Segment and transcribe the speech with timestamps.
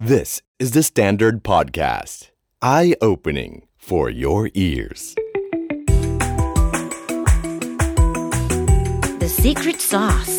[0.00, 2.30] This is the Standard Podcast.
[2.62, 5.16] Eye opening for your ears.
[9.18, 10.34] The secret sauce.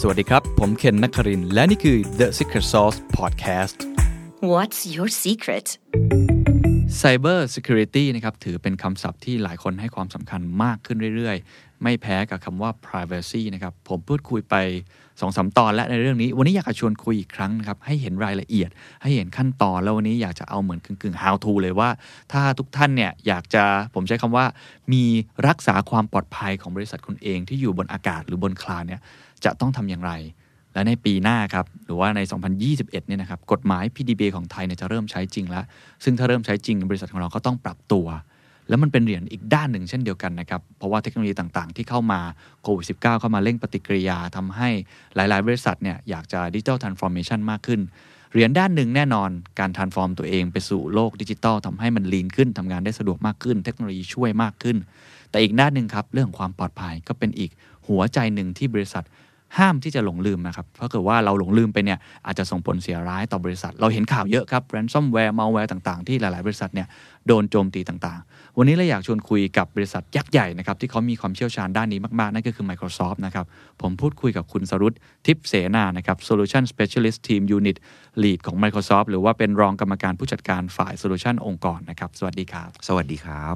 [0.00, 3.76] สวัสดีครับ ผมเคนนักครินทร์และนี่คือ The Secret Sauce Podcast
[4.52, 5.66] What's your secret?
[7.00, 14.56] Cyber Security นะครับ ถือเป็นคำศัพท์ที่หลายคนให้ความสำคัญมากขึ้นเรื่อยๆ ไม่แพ้กับคำว่า privacy นะครับ ผมพูดคุยไป
[15.18, 18.70] 2อสตอนและในเรื่องนี้ วันนี้อยากจะชวนคุยอีกครั้งนะครับให้เห็นรายละเอียด
[19.02, 21.88] ให้เห็นขั้นตอนแล้ววันนี้อยากจะเอาเหมือนกึ่งๆ how to เลยว่า
[22.32, 24.46] ถ้าทุกท่านเนี่ยอยากจะผมใช้คำว่า
[24.92, 25.04] มี
[25.48, 29.00] รักษาความปลอดภัยของบริษัทคุณเองที่อยู่บนอากาศหรือบนคลาวเนี่ย
[29.44, 30.12] จะต้องทำอย่างไร
[30.74, 32.20] และในปีหน้าครับ หรือว่าใน
[32.60, 35.64] 2021 เนี่ยนะครับ กฎหมาย PDB ของไทยเนี่ยจะเริ่มใช้จริงแล้ว
[36.04, 38.06] ซึ่งถ้าเริ่มใช้จริงบริษัทของเราก็ต้องปรับตัว
[38.72, 42.20] แล้วมันเป็นเหรียญอีกด้านหนึ่งเช่นเดียวกันนะครับ เพราะว่าเทคโนโลยีต่างๆ ที่เข้ามา
[42.62, 44.68] โควิด -19 เข้ามาเร่งปฏิกิริยาทำให้
[45.14, 47.80] หลายๆ บริษัทเนี่ยอยากจะดิจิ t a ลทรานส์ฟอร์เมชันมากขึ้น
[48.32, 49.30] เหรียญด้านหนึ่งแน่นอน
[49.60, 54.76] การ transform ตัวเองไปสู่โลกดิจิทัลทำให้มัน lean ขึ้นทำงานได้สะดวกมากขึ้น เทคโนโลยีช่วยมากขึ้น
[55.30, 57.50] แต่อีกด้านหนึ่งครับเรื่องความปลอดภัยก็เป็นอีก
[57.88, 59.04] หัวใจหนึ่งที่บริษัท
[59.58, 66.88] ห้ามที่จะหลงลืมนะครับ เพราะเกิดว่าเราหลงลืมไปเนี่ยอาจจะส่งผลเสียร้ายต่อบริษัท เราเห็นข่าวเยอะครับ ransomware malware ต่างๆ ที่หลาย ๆ บริษัทเนี่ย
[67.26, 73.46] โดนโจมตีต่างๆ วันนี้เราอยากชวนคุยกับบริษัทยักษ์ใหญ่นะครับที่เขามีความเชี่ยวชาญด้านนี้มาก ๆ นั่นก็คือ Microsoft นะครับ
[73.82, 74.94] ผมพูดคุยกับคุณสรุต
[75.26, 77.76] ทิพย์เสนานะครับ Solution Specialist Team Unit
[78.22, 83.54] Lead ของ Microsoft หรือว่าเป็นรองกรรมการผู้จัดการฝ่าย Solution องค์กรนะครับ สวัสดีครับ สวัสดีครับ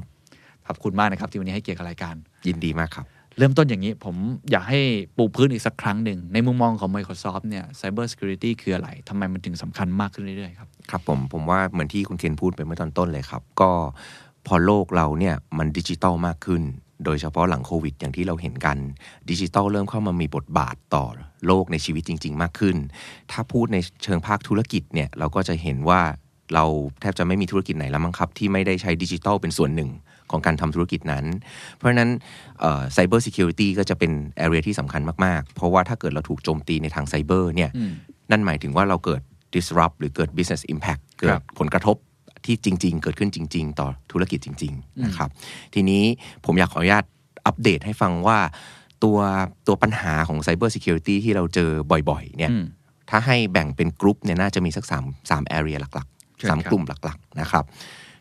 [0.67, 2.15] ขอบคุณมากนะครับที่วันนี้ให้เกียรติกับรายการ
[2.47, 3.05] ยินดีมากครับ
[3.37, 4.15] เริ่มต้นอย่างนี้ผม
[4.51, 4.79] อยากให้
[5.17, 13.71] ปูพื้นอีกสักครั้งหนึ่ง ในมุมมองของ Microsoft เนี่ย Cyber Security คืออะไรทำไมมันถึงสำคัญมากขึ้นเรื่อยๆครับ ครับผม ผมว่าเหมือนที่คุณเคนพูดไปเมื่อตอนต้นเลยครับ ก็
[14.47, 16.63] พอโลกเราเนี่ยมันดิจิตอลมากขึ้น
[17.05, 18.77] โดยเฉพาะหลังโควิด อย่างที่เราเห็นกัน
[19.29, 21.05] ดิจิตอลเริ่มเข้ามามีบทบาทต่อ
[21.47, 22.75] โลกในชีวิตจริง ๆ มากขึ้น
[23.31, 26.01] ถ้าพูดในเชิงภาคธุรกิจเนี่ยเราก็จะเห็นว่า
[26.53, 26.65] เรา
[27.01, 29.89] แทบจะไม่มีธุรกิจไหนแล้วมั้งครับ ที่ไม่ได้ใช้ดิจิตอลเป็นส่วนหนึ่ง
[30.31, 31.25] ของการทำธุรกิจนั้น
[31.75, 32.09] เพราะฉะนั้น
[32.93, 34.11] cyber security ก็จะเป็น
[34.43, 37.71] area ที่สำคัญมาก ๆ เพราะว่าถ้าเกิดเราถูกโจมตีในทางไซเบอร์เนี่ย
[38.31, 39.21] นั่นหมายถึงว่าเราเกิด
[39.55, 41.97] disrupt หรือเกิด business impact เกิดผลกระทบ
[42.47, 45.29] ที่จริง ๆ เกิดขึ้นจริง ๆ ต่อธุรกิจจริง ๆ นะครับ
[45.73, 46.03] ทีนี้
[46.45, 47.03] ผมอยากขออนุญาต
[47.45, 48.39] อัปเดตให้ฟังว่า
[49.03, 49.17] ตัว
[49.67, 51.69] ตัวปัญหาของ Cyber Security ที่เราเจอ
[52.09, 52.65] บ่อย ๆ เนี่ยอืม
[53.09, 56.07] ถ้าให้แบ่งเป็นกลุ่มเนี่ยน่าจะมีสักสามสาม area หลัก
[56.37, 57.63] เชิญๆสามครับกลุ่มหลักๆนะครับ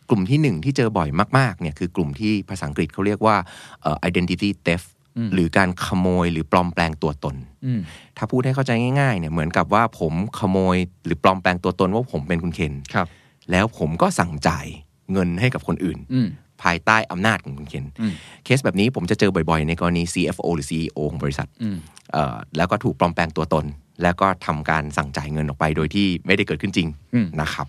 [0.09, 3.37] กลุ่มที่หนึ่งที่เจอบ่อยมากๆเนี่ยคือกลุ่มที่ภาษาอังกฤษเขาเรียกว่า
[3.83, 4.89] เอ่อ identity theft
[5.35, 7.37] หรือการขโมยหรือปลอมแปลงตัวตน
[7.67, 7.81] อืม
[8.17, 8.71] ถ้าพูดให้เข้าใจ
[9.01, 13.07] ง่ายๆเนี่ยเหมือนกับว่าผมขโมยหรือปลอมแปลงตัวตนว่าผมเป็นคุณเคนครับ
[13.51, 14.67] แล้วผมก็สั่งจ่าย
[15.13, 16.29] เงินให้กับคนอื่นอืม
[16.63, 18.13] ภายใต้อำนาจของคุณเคนอืม
[18.45, 21.77] เคสแบบนี้ผมจะเจอบ่อยๆ ในกรณี CFO หรือ CEO ของบริษัทอืม
[22.13, 23.65] เอ่อแล้วก็ถูกปลอมแปลงตัวตน
[24.03, 27.67] แล้วก็ทำการสั่งจ่ายเงินออกไปโดยที่ไม่ได้เกิดขึ้นจริงอืมนะครับ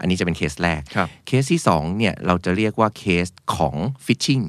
[0.00, 4.44] อันนี้จะเป็นเคสแรกครับเคสที่2เนี่ยเราจะเรียกว่าเคสของ phishing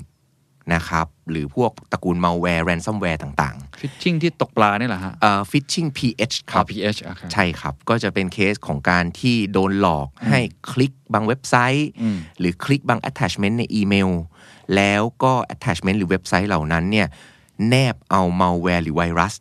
[0.74, 10.40] นะครับหรือพวกตระกูล malware ransomware ต่าง phishing ที่ตกปลาเนี่ยเหรอฮะๆเอ่อ phishing ph ครับ RPH อะครับใช่ครับ ก็จะเป็นเคสของการที่โดนหลอกให้
[10.72, 14.10] คลิกบางเว็บไซต์อืมหรือคลิกบาง attachment ในอีเมล
[14.76, 17.08] แล้วก็ attachment หรือเว็บไซต์เหล่านั้นเนี่ย
[17.70, 19.34] แนบเอา malware หรือไวรัส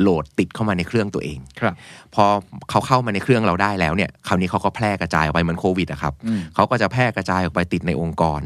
[0.00, 1.74] โหลดติดเข้ามาในเครื่องตัวเอง ครับ
[2.14, 2.24] พอ
[2.70, 8.42] เขาเข้ามาในเครื่องเราได้แล้วเนี่ย คราวนี้เขาก็แพร่กระจายออกไปเหมือนโควิดอะครับอืมเขาก็จะแพร่กระจายออกไปติดในองค์กร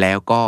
[0.00, 0.42] แล้วก็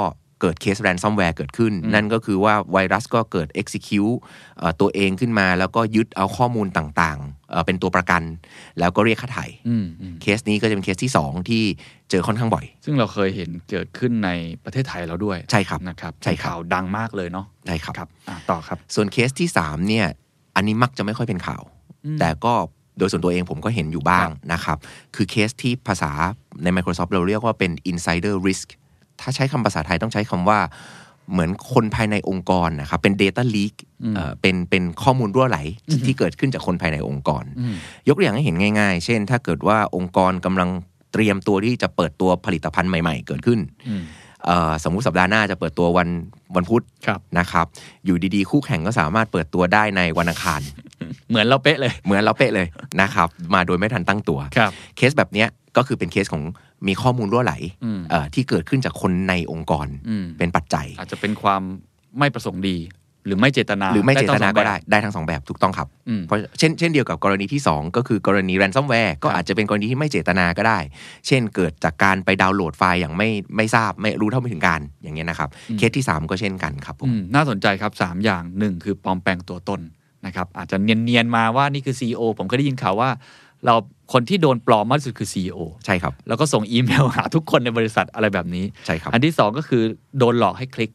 [0.45, 4.17] เกิดเคส ransomware เกิดขึ้น นั่นก็คือว่าไวรัสก็เกิด execute
[4.59, 8.23] เอ่อตัวเองขึ้นมา แล้วก็ยึดเอาข้อมูลต่างๆเอ่อเป็นตัวประกัน
[8.79, 11.63] แล้วก็เรียกค่าไถ่อืมอืมเคสนี้ก็จะเป็นเคสที่ 2 ที่
[12.11, 14.31] เจอค่อนข้างบ่อย ซึ่งเราเคยเห็นเกิดขึ้นใน
[14.65, 20.07] ประเทศไทยเราด้วย ใช่ครับนะครับใช่ครับข่าวดังมากเลยเนาะใช่ครับครับอะต่อครับ ส่วนเคสที่3เนี่ย
[20.57, 21.63] อันนี้มักจะไม่ค่อยเป็นข่าว
[22.21, 22.55] แต่ก็
[22.99, 24.79] โดยส่วนตัวเองผมก็เห็นอยู่บ้างนะครับ
[25.17, 26.13] คือเคสที่ภาษา
[26.63, 28.69] ใน Microsoft เราเรียกว่าเป็น insider risk
[29.21, 30.59] ถ้าใช้คำภาษาไทยต้องใช้คำว่า
[31.33, 33.75] เหมือนคนภายในองค์กรนะครับเป็น data leak
[34.15, 35.59] เอ่อเป็นเป็นข้อมูลรั่วไหล
[36.07, 37.45] ที่เกิดขึ้นจากคนภายในองค์กร
[38.09, 40.71] ยกตัวอย่างให้เห็นง่ายๆ เช่น ถ้าเกิดว่าองค์กรกำลัง
[41.13, 44.03] เตรียมตัวที่จะเปิดตัวผลิตภัณฑ์ใหม่ ๆ เกิดขึ้นอืม
[44.47, 46.09] เอ่อสมมุติสัปดาห์หน้าจะเปิดตัววัน
[46.57, 47.67] วันพุธครับนะครับ
[48.05, 50.61] อยู่ดีๆ คู่แข่งก็สามารถเปิดตัวได้ในวันอังคาร
[51.29, 52.67] เหมือนเราเป๊ะเลย เหมือนเราเป๊ะเลย
[53.01, 56.43] นะครับ มาโดยไม่ทันตั้งตัวครับเคสแบบเนี้ย ก็คือเป็นเคสของ
[56.89, 57.55] มีข้อมูลรั่วไหล
[57.85, 61.63] อืมเอ่อที่เกิดขึ้นจากคนในองค์กรอืมเป็นปัจจัย อาจจะเป็นความ
[62.19, 62.79] ไม่ประสงค์ดี
[63.27, 70.79] หรือไม่เจตนา หรือไม่เจตนาก็ได้ทั้งสองแบบได้ทั้งสองแบบถูกต้องครับอืมเพราะเช่นเช่นเดียวกับกรณีที่ 2 ก็คือกรณี ransomware ก็อาจจะเป็นกรณีที่ไม่เจตนาก็ได้
[71.27, 75.49] เช่นเกิดจากการไปดาวน์โหลดไฟล์อย่างไม่ไม่ทราบไม่รู้เท่าไม่ถึงการอย่างเงี้ยนะครับ
[75.79, 79.81] เคสที่ 3 ก็เช่นกันครับผมอืมน่าสนใจครับ 3 อย่างหนึ่งคือปลอมแปลงตัวตน
[80.27, 83.11] นะครับอาจจะเนียนๆมาว่านี่คือ CEO ผมก็ได้ยินข่าวว่า
[83.67, 83.75] เรา
[84.13, 89.83] คนที่โดนปลอมมากที่สุดคือ CEO ใช่ครับ แล้วก็ส่งอีเมลหาทุกคนในบริษัทอะไรแบบนี้ใช่ครับ อันที่สองก็คือ
[90.19, 90.91] โดนหลอกให้คลิก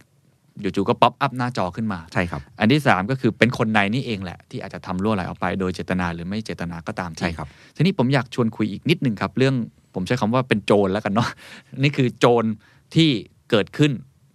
[0.62, 9.56] อยู่ๆก็ pop up หน้าจอขึ้นมาใช่ครับ อันที่สามก็คือเป็นคนในนี่เองแหละ ที่อาจจะทำรั่วไหลออกไป โดยเจตนาหรือไม่เจตนาก็ตามทีใช่ครับทีนี้ผมอยากชวนคุยอีกนิดนึงครับ เรื่อง
[9.96, 11.30] ผมใช้คำว่าเป็นโจรแล้วกันเนาะ
[11.84, 12.46] นี่คือโจร
[12.96, 13.10] ที่
[13.50, 13.92] เกิดขึ้น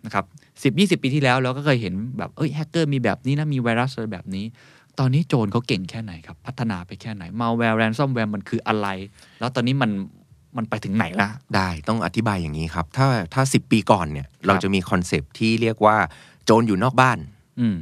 [0.07, 0.25] นะครับ
[0.63, 4.45] สิบยี่สิบปีที่แล้วเราก็เคยเห็นแบบเอ้ยแฮกเกอร์มีแบบนี้นะมีไวรัสอะไรแบบนี้
[4.99, 8.89] ตอนนี้โจรเขาเก่งแค่ไหนครับ พัฒนาไปแค่ไหน malware ransomware มันคืออะไร
[9.41, 9.91] แล้วตอนนี้มัน
[10.57, 15.97] มันไปถึงไหนละได้ต้องอธิบายอย่างนี้ครับ ถ้าถ้าสิบปีก่อนเนี่ย เราจะมีคอนเซปต์ที่เรียกว่า
[16.45, 17.19] โจรอยู่นอกบ้าน
[17.61, 17.77] อืม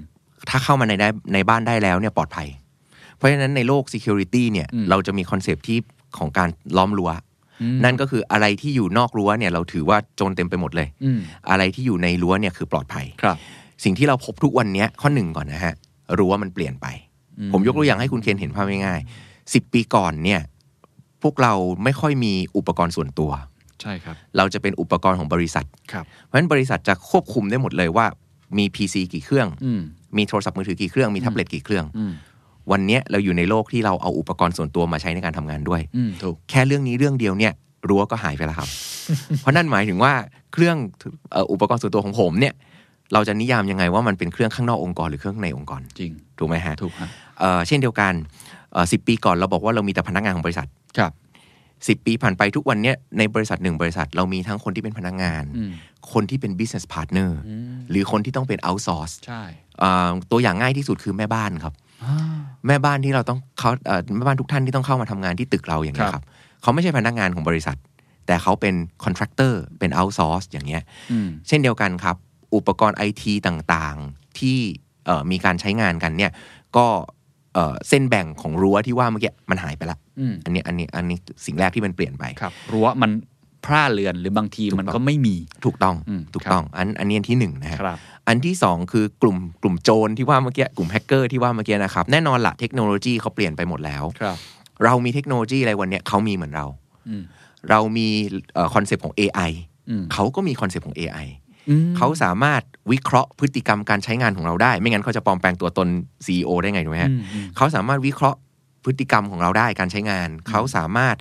[0.49, 2.49] ถ้าเข้ามาในได้ในบ้านได้แล้วเนี่ยปลอดภัย
[3.17, 5.79] เพราะฉะนั้นในโลก Security เนี่ยอืมเราจะมีคอนเซปต์ที่
[6.19, 7.11] ของการล้อมรั้ว
[7.63, 11.19] อืมนั่นก็คืออะไรที่อยู่นอกรั้วเนี่ยเราถือว่าโจรเต็มไปหมดเลยอืม
[11.51, 13.37] อะไรที่อยู่ในรั้วเนี่ยคือปลอดภัยครับ
[13.85, 15.75] สิ่งที่เราพบทุกวันเนี้ยข้อหนึ่งก่อนนะฮะ
[16.19, 16.87] รั้วมันเปลี่ยนไป
[17.39, 20.41] อืมผมยกตัวอย่างให้คุณเคนเห็นภาพง่ายๆสิบปีก่อนเนี่ย
[21.23, 21.55] พวกเรา
[21.85, 23.31] ไม่ค่อยมีอุปกรณ์ส่วนตัว
[23.83, 28.07] ใช่ครับ เราจะเป็นอุปกรณ์ของบริษัทครับเพราะฉะนั้นบริษัทจะควบคุมได้หมดเลยว่า
[28.59, 29.83] มี PC กี่เครื่องอืม
[30.17, 32.13] มีโทรศัพท์มือถือกี่เครื่อง มีแท็บเล็ตกี่เครื่องอืม
[32.73, 37.53] วันเนี้ยเราอยู่ในโลกที่เราเอาอุปกรณ์ส่วนตัวมาใช้ในการทำงานด้วยอืมถูกแค่เรื่องนี้เรื่องเดียวเนี่ย
[37.89, 38.69] รั้วก็หายไปแล้วครับ
[39.41, 40.13] เพราะนั่นหมายถึงว่า
[40.53, 40.77] เครื่อง
[41.33, 42.55] เอ่ออุปกรณ์ส่วนตัวของผมเนี่ย
[43.13, 47.09] เราจะนิยามยังไงว่ามันเป็นเครื่องข้างนอกองค์กรหรือเครื่องในองค์กรจริงถูกไหมฮะถูกฮะ
[47.41, 48.13] เอ่อเช่นเดียวกัน
[48.93, 50.69] สิบปีก่อนเราบอกว่าเรามีแต่พนักงานของบริษัท
[50.99, 51.13] ครับ
[51.89, 55.73] สิบปีผ่านไปทุกวันเนี้ยในบริษัทหนึ่งบริษัทเรามีทั้งคนที่เป็นพนักงานอืม
[56.13, 59.43] คนที่เป็น business partner อืมหรือคนที่ต้องเป็น outsource ใช่
[59.79, 61.75] เอ่อตัวอย่างง่ายที่สุดคือแม่บ้านครับ
[62.05, 62.15] อ่า
[62.67, 66.27] แม่บ้านที่เราต้องเขาเอ่อแม่บ้านทุกท่านที่ต้องเข้ามาทำงานที่ตึกเราอย่างนี้ยคครัรับบ
[66.63, 67.77] เขาไม่ใช่พนักงานของบริษัท
[68.27, 68.75] แต่เขาเป็น
[69.05, 70.83] contractor เป็น outsource อย่างเงี้ย
[71.13, 72.17] อืมเช่นเดียวกันครับ
[72.55, 74.59] อุปกรณ์ไอทีต่างๆ ที่
[75.07, 76.33] เอ่อมีการใช้งานกันเนี่ย
[76.77, 76.87] ก็
[77.55, 83.11] เอ่อเส้นแบ่งของรั้วที่ว่าเมื่อกี้มันหายไปละอืมอันนี้อันนี้อันนี้สิ่งแรกที่มันเปลี่ยนไปครับรั้วมัน
[83.65, 94.37] พร่าเลือนหรือบางทีถูกต้องมันก็ไม่มีถูกต้องอืมถูกต้องอันอันนี้อันที่หนึ่งนะฮะครับอันที่สองคือกลุ่มกลุ่มโจรที่ว่าเมื่อกี้กลุ่มแฮกเกอร์ที่ว่าเมื่อกี้นะครับแน่นอนละเทคโนโลยีเขาเปลี่ยนไปหมดแล้วครับ
[94.85, 96.67] เรามีเทคโนโลยีอะไรวันเนี้ยเขามีเหมือนเรา
[97.09, 97.23] อืม
[97.71, 98.09] เรามี
[98.75, 99.51] คอนเซปต์ของ AI
[99.91, 101.42] อืมเขาก็มีคอนเซปต์ของ AI อืม
[101.97, 102.63] เขาสามารถ
[102.93, 105.89] วิเคราะห์พฤติกรรมการใช้งานของเราได้ ไม่งั้นเขาจะปลอมแปลงตัวตน
[106.27, 108.39] CEO ได้ไงถูกไหมฮะอืมอืมเขาสามารถวิเคราะห์
[108.85, 111.17] พฤติกรรมของเราได้การใช้งาน เขาสามารถ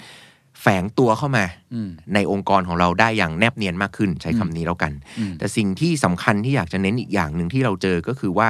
[0.61, 8.49] แฝงตัวเข้ามาอืมในองค์กรของเราได้อย่างแนบเนียนมากขึ้นใช้คำนี้แล้วกันอืมแต่สิ่งที่สำคัญที่อยากจะเน้นอีกอย่างหนึ่งที่เราเจอก็คือว่า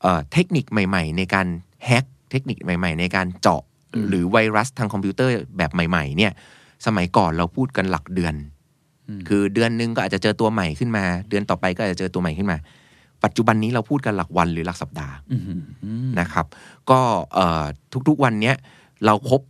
[0.00, 1.46] เอ่อเทคนิคใหม่ ๆ ในการ
[1.86, 3.62] แฮ็กเทคนิคใหม่ ๆ ในการเจาะ
[3.94, 6.32] อืมหรือไวรัสทางคอมพิวเตอร์แบบใหม่ ๆ เนี่ย
[6.86, 8.53] สมัยก่อนเราพูดกันหลักเดือนอืม
[9.28, 12.56] คือเดือนหนึงก็อาจจะเจอตัวใหม่ขึ้นมา เดือนต่อไปก็อาจจะเจอตัวใหม่ขึ้นมา
[13.24, 15.42] ปัจจุบันนี้เราพูดกันหลักวันหรือหลักสัปดาห์อืม
[15.84, 16.46] อืมนะครับ
[16.90, 17.00] ก็
[17.34, 17.64] เอ่อ
[18.08, 18.56] ทุกๆวันเนี้ย
[19.06, 19.40] เราพบ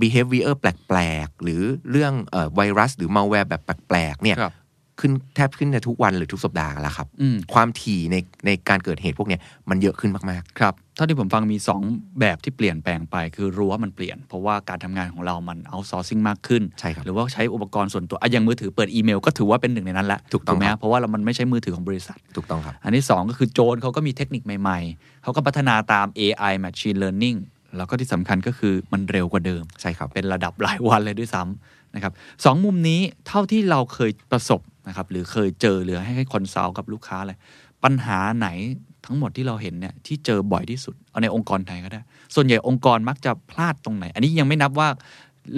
[0.00, 4.52] behavior แปลกๆ หรือเรื่องเอ่อไวรัส หรือ malware แบบแปลกๆเนี่ยครับ
[5.00, 8.16] ขึ้นแทบขึ้นในทุกวันหรือทุกสัปดาห์แล้วครับอืมความถี่ใน
[8.46, 9.40] ในการเกิดเหตุพวกเนี้ย
[9.70, 11.58] มันเยอะขึ้นมากครับเท่าที่ผมฟังมี
[11.88, 27.38] 2 แบบที่เปลี่ยนแปลงไปคือรั้วมันเปลี่ยน เพราะว่าการทำงานของเรามันเอาซอร์ซิ่งมากขึ้นใช่ครับหรือว่าใช้อุปกรณ์ส่วนตัวอะอย่างมือถือเปิดอีเมลก็ถือว่าเป็นหนึ่งในนั้นแหละถูกต้องไหมครัฮะบเพราะว่าเรามันไม่ใช่มือถือของบริษัทๆถูกต้องครับ อันที่ 2 ก็คือโจรเขาก็มีเทคนิคใหม่ๆเขาก็พัฒนาตาม AI Machine Learning
[27.76, 32.12] แล้วก็ที่สำคัญก็คือมันเร็วกว่าเดิมใช่ครับเป็นระดับหลายวันเลยด้วยซ้ำนะครับ
[32.44, 37.36] สองมุมนี้เท่าที่เราเคยประสบ นะครับหรือเคยเจอหรือให้ให้คอนซัลท์กับลูกค้าเลย
[37.84, 38.48] ปัญหาไหน
[39.06, 42.00] ทั้งหมดที่เราเห็นเนี่ยที่เจอบ่อยที่สุด เอาในองค์กรไทยก็ได้
[42.34, 44.88] ส่วนใหญ่องค์กรมักจะพลาดตรงไหน อันนี้ยังไม่นับว่า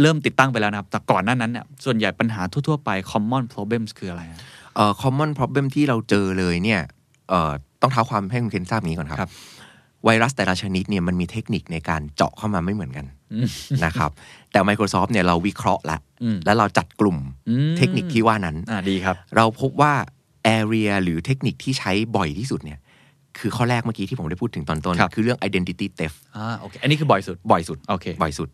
[0.00, 4.40] เริ่มติดตั้งไปแล้วนะครับ แต่ก่อนหน้านั้นเนี่ยส่วนใหญ่ปัญหาทั่ว ๆ ไป common problems คืออะไรฮะ
[4.74, 6.80] เอ่อ common problem ที่เราเจอเลยเนี่ย
[7.30, 9.32] เอ่อต้องเท้าความให้คุณเคนทราบอย่างนี้ก่อนครับครับ
[10.04, 13.19] ไวรัสแต่ละชนิดเนี่ยมันมีเทคนิคในการเจาะเข้ามาไม่เหมือนกันอืม
[13.84, 14.10] นะครับ
[14.52, 17.18] แต่ Microsoft เนี่ยเราวิเคราะห์ละอืมแล้วเราจัดกลุ่ม
[17.48, 19.92] อืมเทคนิคที่ว่านั้นอ่าดีครับ เราพบว่า
[20.58, 22.78] area หรือเทคนิคที่ใช้บ่อยที่สุดเนี่ย
[23.38, 28.48] คือข้อแรกเมื่อกี้ที่ผมได้พูดถึงตอนต้นครับคือเรื่อง identity theft อ่าโอเคอันนี้คือบ่อยสุดบ่อยสุดโอเคบ่อยสุด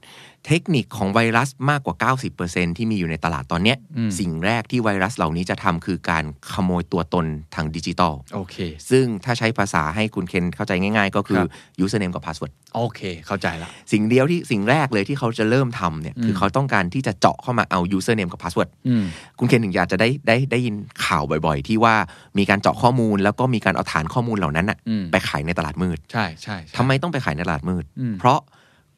[0.46, 8.56] เทคนิคของไวรัสมากกว่า 90%ที่มีอยู่ในตลาดตอนเนี้ยอืมสิ่งแรกที่ไวรัสเหล่านี้จะทำคือการขโมยตัวตนทางดิจิตอลโอเค
[8.90, 11.48] ซึ่งถ้าใช้ภาษาให้คุณเคนเข้าใจง่าย ๆ ก็คือครับ
[11.84, 19.04] username กับ password โอเค เข้าใจละสิ่งเดียวที่สิ่งแรกเลยที่เขาจะเริ่มทำเนี่ยอืมคือเขาต้องการที่จะเจาะเข้ามาเอา username กับ password อืม
[19.38, 21.94] คุณเคนถึงอยากจะได้ได้ได้ยินข่าวบ่อย ๆ ที่ว่า
[22.38, 28.38] มีการเจาะข้อมูลแล้วก็มีการเอาฐานข้อมูลเหล่านั้นอะอืมไปขายในตลาดมืดใช่ใช่ใช่ทำไมต้องไปขายในตลาดมืดอืมเพราะ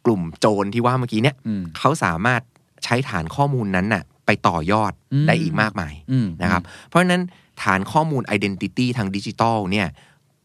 [0.06, 2.40] กลุ่มโจรที่ว่าเมื่อกี้เนี่ยอืมเขาสามารถ
[2.84, 7.22] ใช้ฐานข้อมูลนั้นน่ะ ไปต่อยอดอืมได้อีกมากมายอืมนะครับ เพราะฉะนั้น
[7.62, 9.88] ฐานข้อมูล Identity ทางดิจิทัลเนี่ย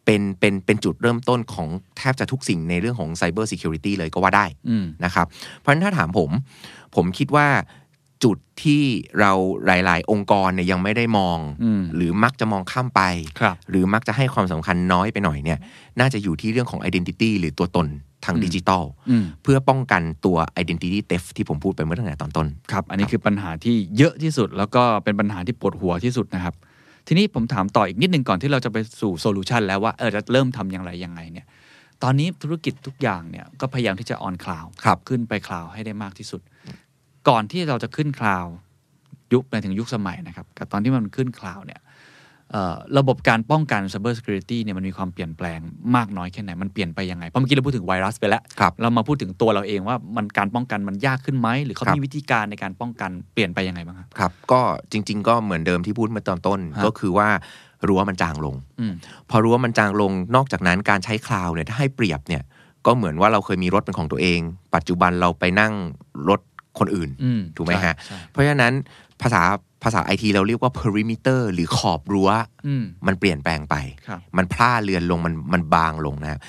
[0.06, 5.25] เป็นเป็นเป็นจุดเริ่มต้นของแทบจะทุกสิ่งในเรื่องของ Cyber Security เลยก็ว่าได้อืมนะครับ
[5.60, 6.30] เพราะฉะนั้นถ้าถามผม
[6.96, 7.48] ผมคิดว่า
[8.24, 8.84] จุดที่
[9.20, 9.32] เรา
[9.65, 13.01] หลาย ๆ องค์กรเนี่ยยังไม่ได้มองอืมหรือมักจะมองข้ามไป
[13.39, 15.60] ครับหรือมักจะให้ความสำคัญน้อยไปหน่อยเนี่ย
[16.00, 17.88] น่าจะอยู่ที่เรื่องของ identity หรือตัวตน
[18.25, 26.53] ทางดิจิทัลอืมเพื่อป้องกันตัว identity theft ที่ผมพูดไปเมื่อตั้งแต่ตอนต้นครับอันนี้คือปัญหาที่เยอะที่สุด แล้วก็เป็นปัญหาที่ปวดหัวที่สุดนะครับ
[27.08, 31.48] ทีนี้ผมถามต่ออีกนิดนึงก่อนที่เราจะไปสู่โซลูชันแล้วว่าเออจะเริ่มทำอย่างไรยังไงเนี่ย
[32.03, 36.42] ตอนนี้ธุรกิจทุกอย่างเนี่ยก็พยายามที่จะ on cloud ครับขึ้นไป cloud ให้ได้มากที่สุด
[37.30, 38.46] ก่อนที่เราจะขึ้น cloud
[39.34, 41.82] ยุคไปถึงยุคสมัยนะครับ กับตอนที่มันขึ้น cloud เนี่ย
[42.51, 45.60] เอ่อระบบการป้องกัน Cyber Security เนี่ยมันมีความเปลี่ยนแปลง
[45.96, 54.62] มากน้อยแค่ไหน มันเปลี่ยนไปยังไง เพราะเมื่อกี้เราพูดถึงไวรัสไปแล้วครับเรามาพูดถึงตัวเราเองว่ามันการป้องกันมันยากขึ้นไหม หรือเขาครับมีวิธีการในการป้องกันเปลี่ยนไปยังไงบ้างครับครับ ก็
[54.92, 57.27] จริง ๆ ก็เหมือนเดิมที่พูดเมื่อตอนต้นฮะก็คือว่า
[57.88, 58.94] รั้วมันจางลงอืม
[59.30, 62.44] พอรั้วมันจางลงนอกจากนั้นการใช้ cloud เนี่ยถ้าให้เปรียบเนี่ย
[62.86, 64.39] ก็เหมือนว่าเราเคยมีรถเป็นของตัวเอง
[64.75, 65.74] ปัจจุบันเราไปนั่ง
[66.30, 66.39] รถ
[66.80, 68.74] คนอื่นอืมถูกไหมฮะใช่เพราะฉะนั้น
[69.22, 69.42] ภาษา
[69.84, 72.30] ภาษาไอทีเราเรียกว่า perimeter หรือขอบรั้ว
[72.68, 73.75] อืมมันเปลี่ยนแปลงไป
[74.08, 76.39] ครับมันพร่าเลือนลงมันมันบางลงนะครับ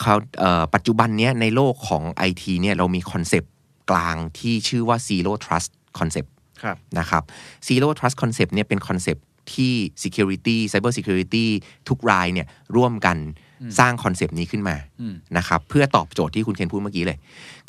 [0.00, 3.52] เขาเอ่อปัจจุบันเนี้ยในโลกของไอทีเนี่ยเรามีคอนเซปต์
[3.90, 6.30] กลางที่ชื่อว่า zero trust concept
[6.62, 7.22] ครับนะครับ
[7.68, 11.46] zero trust concept เนี่ยเป็นคอนเซปต์ที่ security cyber security
[11.88, 13.16] ทุกรายเนี่ยร่วมกัน
[13.78, 17.18] สร้างคอนเซปต์นี้ขึ้นมาอืมนะครับเพื่อตอบโจทย์ที่คุณเคนพูดเมื่อกี้เลย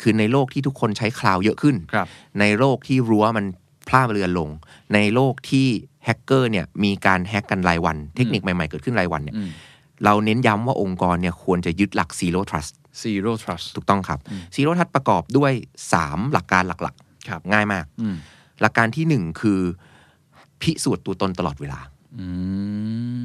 [0.02, 2.08] คือในโลกที่ทุกคนใช้ cloud เยอะขึ้นครับ
[2.40, 3.46] ในโลกที่รั้วมัน
[3.88, 4.50] พร่าเลือนลง
[4.94, 5.68] ในโลกที่
[6.06, 9.50] แฮกเกอร์เนี่ยมีการแฮกกันรายวัน เทคนิคใหม่ๆ เกิดขึ้นรายวันเนี่ยอืม
[10.06, 12.74] เราเน้นย้ำว่าองค์กรเนี่ยควรจะยึดหลัก zero trust
[13.04, 14.20] zero trust ถูกต้องครับ
[14.56, 15.52] zero trust ประกอบด้วย
[15.92, 16.96] 3 หลักการหลัก
[17.30, 18.16] ครับๆง่ายมากอืม
[18.62, 19.60] หลักการที่ 1 คือ
[20.62, 21.80] พิสูจน์ตัวตนตลอดเวลา
[22.20, 22.28] อื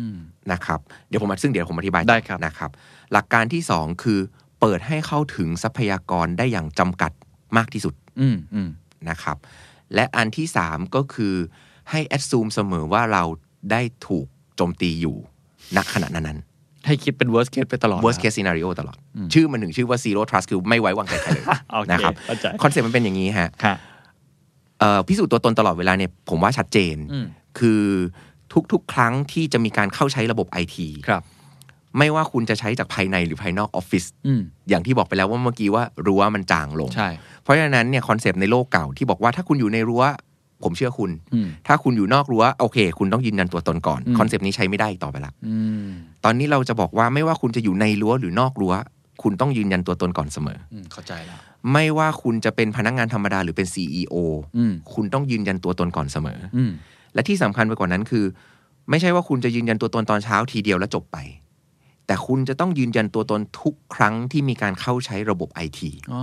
[0.09, 0.11] ม
[0.53, 2.71] นะครับเดี๋ยวผมซึ่งเดี๋ยวผมอธิบายต่อได้ครับนะครับ
[3.13, 4.21] หลักการที่ 2 คือ
[4.61, 7.13] เปิดให้เข้าถึงทรัพยากรได้อย่างจำกัด
[7.57, 8.69] มากที่สุดอืมอืม
[9.11, 9.37] นะครับ
[9.95, 11.35] และอันที่ 3 ก็คือ
[11.91, 13.25] ให้แอดซูมเสมอว่าเรา
[13.71, 14.27] ได้ถูก
[14.57, 15.17] โจมตีอยู่
[15.77, 18.97] ณขณะนั้นๆให้คิดเป็น worst case ไปตลอด worst case scenario ตลอด
[19.35, 23.75] ชื่อมันถึงชื่อว่า zero trust คือไม่ไว้วางใจใครเลยโอเคนะครับเข้าใจคอนเซ็ปต์มันเป็นอย่างนี้ฮะค่ะ
[24.81, 27.27] เอ่อพิสูจน์ตัวตนตลอดเวลาเนี่ยผมว่าชัดเจนอืม
[27.59, 27.83] คือ
[28.73, 31.23] ทุกๆ ครั้งที่จะมีการเข้าใช้ระบบไอทีครับ
[31.99, 37.09] ไม่ว่าคุณจะใช้จากภายในหรือภายนอกออฟฟิศอืมอย่างที่บอกไปแล้วว่าเมื่อกี้ว่ารั้วมันจางลงใช่
[37.43, 40.05] เพราะฉะนั้นเนี่ยคอนเซปต์ในโลกเก่าที่บอกว่าถ้าคุณอยู่ในรั้ว
[40.65, 45.91] ผมเชื่อคุณอืมถ้าคุณอยู่นอกรั้วโอเค คุณต้องยืนยันตัวตนก่อนอืมคอนเซปต์นี้ใช้ไม่ได้อีกต่อไปละอืม
[46.25, 48.75] ตอนนี้เราจะบอกว่าไม่ว่าคุณจะอยู่ในรั้วหรือนอกรั้ว
[49.23, 51.39] คุณต้องยืนยันตัวตนก่อนเสมออืมเข้าใจแล้ว
[51.73, 54.15] ไม่ว่าคุณจะเป็นพนักงานธรรมดาหรือเป็น CEO
[54.57, 56.73] อืมคุณต้องยืนยันตัวตนก่อนเสมออืม
[57.15, 58.25] และที่สำคัญไปกว่านั้นคือ
[58.91, 61.19] ไม่ใช่ว่าคุณจะยืนยันตัวตนตอนเช้าทีเดียวแล้วจบไป
[62.07, 66.23] แต่คุณจะต้องยืนยันตัวตนทุกครั้งที่มีการเข้าใช้ระบบไอทีอ๋อ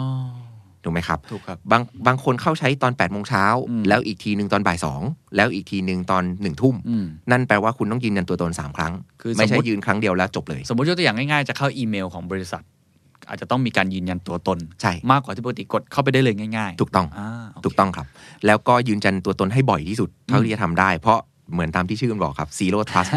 [0.84, 5.02] ถูกไหมครับถูกครับบางบางคนเข้าใช้ตอน8ปดโมงเช้าอืมแล้วอีกทีหนึ่งตอนบ่ายสอง
[5.36, 12.64] แล้วอีกทีหนึ่งตอนหนึ่งทุ่มอืมนั่นแปลว่าคุณต้องยืนยันตัวตนสามครั้งคือไม่ใช่สมมุติยืนครั้งเดียวแล้วจบเลย สมมติยกตัวอย่างง่ายๆ จะเข้าอีเมลของบริษัท
[13.30, 18.06] อาจจะต้องมีการยืนยันตัวตนใช่มากกว่าที่ปกติกดเข้าไปได้เลยง่าย ๆ ถูกต้องอ่าโเคถูกต้องครับ
[18.46, 21.20] แล้วก็ยืนยันตัวตนให้บ่อยที่สุดเท่าที่จะทำได้ เพราะ
[21.54, 23.12] เหมือนตามที่ชื่อมันบอกครับ zero trust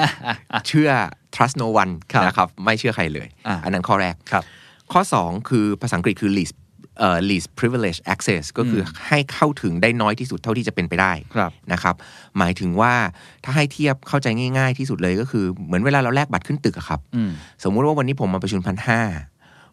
[0.68, 0.90] เชื่อ
[1.34, 4.44] trust no one ครับนะครับไม่เชื่อใครเลยอ่าอันนั้นข้อแรกครับ
[4.92, 6.54] ข้อ 2 คือภาษาอังกฤษคือ least
[6.98, 11.94] เอ่อ least privilege access ก็คืออให้เข้าถึงได้น้อยที่สุดเท่าที่จะเป็นไปได้ครับนะครับ
[12.38, 12.94] หมายถึงว่า
[13.44, 14.26] ถ้าให้เทียบเข้าใจ
[14.58, 17.30] ง่าย ๆ ที่สุดเลยก็คือเหมือนเวลาเราแลกบัตรขึ้นตึกอะครับอืม
[17.64, 19.00] สมมุติว่าวันนี้ผมมาประชุมชั้นห้า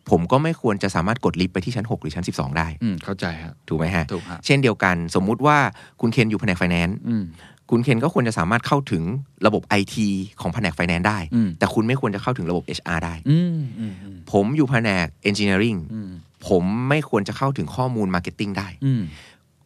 [0.09, 5.57] ผมก็ไม่ควรจะสามารถกดลิฟต์ไปที่ชั้น 6 หรือชั้น 12 ได้อืมเข้าใจครับถูกไหมฮะถูกฮะเช่นเดียวกัน สมมุติว่า
[6.01, 7.25] คุณเคนอยู่แผนกไฟแนนซ์อืม
[7.71, 9.03] คุณเคนก็ควรจะสามารถเข้าถึง
[9.45, 9.95] ระบบ IT
[10.41, 16.11] ของแผนกไฟแนนซ์ได้ อืมแต่คุณไม่ควรจะเข้าถึงระบบ HR ได้ อืมอืมอืมผมอยู่แผนก Engineering อืม
[16.47, 19.01] ผมไม่ควรจะเข้าถึงข้อมูล Marketing ได้ อืม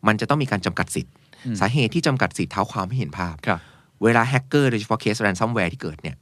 [0.07, 1.13] มันจะต้องมีการจำกัดสิทธิ์
[1.45, 3.59] อืม สาเหตุที่จำกัดสิทธิ์เท้าความให้เห็นภาพ ครับ
[4.03, 6.15] เวลาแฮกเกอร์โดยเฉพาะเคส ransomware ที่เกิดเนี่ย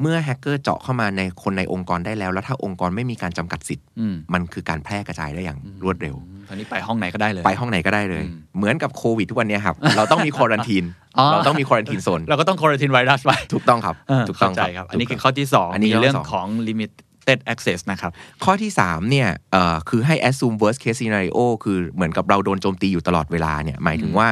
[0.00, 6.16] เมื่อแฮกเกอร์เจาะเข้ามาในคนในองค์กรได้แล้ว แล้วถ้าองค์กรไม่มีการจำกัดสิทธิ์อืมมันคือการแพร่กระจายได้อย่างรวดเร็ว
[6.48, 10.84] ตอนนี้ไปห้องไหนก็ได้เลย ไปห้องไหนก็ได้เลยอืมเหมือนกับโควิดทุกวันเนี้ครับ เราต้องมีควอรันทีน
[11.18, 18.10] อ๋อเราต้องมีควอรันทีนโซน เราก็ต้อง quarantine virus ไป ถูกต้องครับเออถูกต้องเข้าใจครับ อันนี้ถูคืกอต้งข้อที่สองอันนี้มีเรื่องข้อที่สองของ limited access นะครับ
[18.44, 24.28] ข้อที่ 3 เนี่ยเอ่อคือให้ assume worst case scenario คือเหมือนกับเราโดนโจมตีอยู่ตลอดเวลาเนี่ยหมายถึงว่า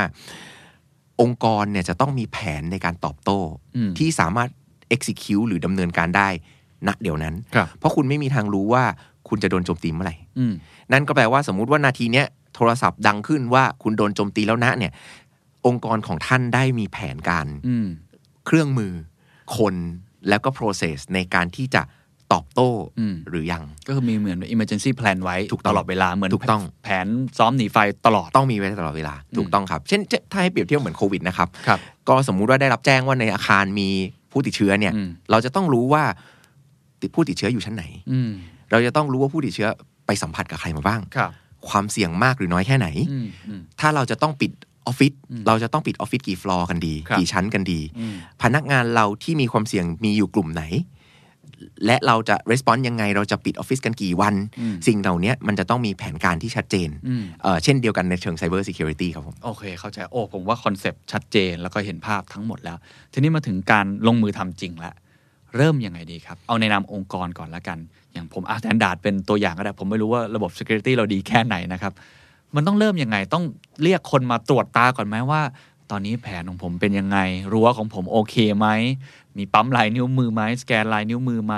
[1.21, 3.39] องค์กรเนี่ยจะต้องมีแผนในการตอบโต้
[3.77, 4.49] อืมที่สามารถ
[4.95, 6.29] execute หรือดำเนินการได้
[6.87, 8.85] ณเดี๋ยวนั้นครับเพราะคุณไม่มีทางรู้ว่า
[9.29, 10.53] คุณจะโดนโจมตีเมื่อไหร่อืม
[10.93, 14.93] นั่นก็แปลว่าสมมุติว่านาทีเนี้ยโทรศัพท์ดังขึ้นว่าคุณโดนโจมตีแล้วนะเนี่ย
[15.67, 17.89] องค์กรของท่านได้มีแผนการอืม
[18.47, 18.93] เครื่องมือ
[19.57, 19.75] คน
[20.29, 21.83] แล้วก็ process ในการที่จะ
[22.33, 27.07] ตอบโต้อืมหรือยัง ก็คือมีเหมือน emergency plan ไว้ถูกต้องตลอดเวลาเหมือนถูกต้องแผน
[27.39, 27.77] ซ้อมหนีไฟ
[28.07, 31.79] ตลอดต้องมีไว้ตลอดเวลา ถูกต้องครับ เช่นเช่นถ้าให้เปรียบเทียบเหมือนโควิดนะครับครับ
[32.09, 33.91] ก็สมมุติว่าได้รับแจ้งว่าในอาคารมี
[34.37, 36.05] ผู้ติดเชื้อเนี่ยอืมเราจะต้องรู้ว่า
[37.03, 38.31] ติดผู้ติดเชื้ออยู่ชั้นไหนอืม
[38.71, 39.69] เราจะต้องรู้ว่าผู้ติดเชื้อ
[40.07, 41.31] ไปสัมผัสกับใครมาบ้างครับ
[41.69, 44.53] ความเสี่ยงมากหรือน้อยแค่ไหนอืมอืมถ้าเราจะต้องปิด
[44.87, 50.63] ออฟฟิศอืมเราจะต้องปิดออฟฟิศกี่ฟลอร์กันดีครับกี่ชั้นกันดีอืมพนักงานเราที่มีความเสี่ยงมีอยู่กลุ่มไหน
[51.87, 62.77] และเราจะ response ยังไง เราจะปิดออฟฟิศกันกี่วันอืมสิ่งเหล่านี้มันจะต้องมีแผนการที่ชัดเจนอืมเอ่อเช่นเดียวกันในเชิง Cyber Security ครับผม โอเค เข้าใจ โอ้ ผมว่า concept ชัดเจนแล้วก็เห็นภาพทั้งหมดแล้ว
[63.13, 64.95] ทีนี้มาถึงการลงมือทำจริงแล้ว
[65.57, 67.79] เริ่มยังไงดีครับ เอาในนามองค์กรก่อนละกัน
[68.13, 71.93] อย่างผมเอา THE STANDARD เป็นตัวอย่างก็ได้ ผมไม่รู้ว่าระบบ Security เราดีแค่ไหนนะครับ
[72.55, 73.45] มันต้องเริ่มยังไง ต้อง
[73.83, 75.41] เรียกคนมาตรวจตราก่อนไหมว่า
[75.91, 77.19] ตอนนี้แผนของผมเป็นยังไง
[77.53, 78.69] รั้วของผมโอเคไหม
[79.39, 81.55] มีปั๊มลายนิ้วมือไหมสแกนลายนิ้วมือไหม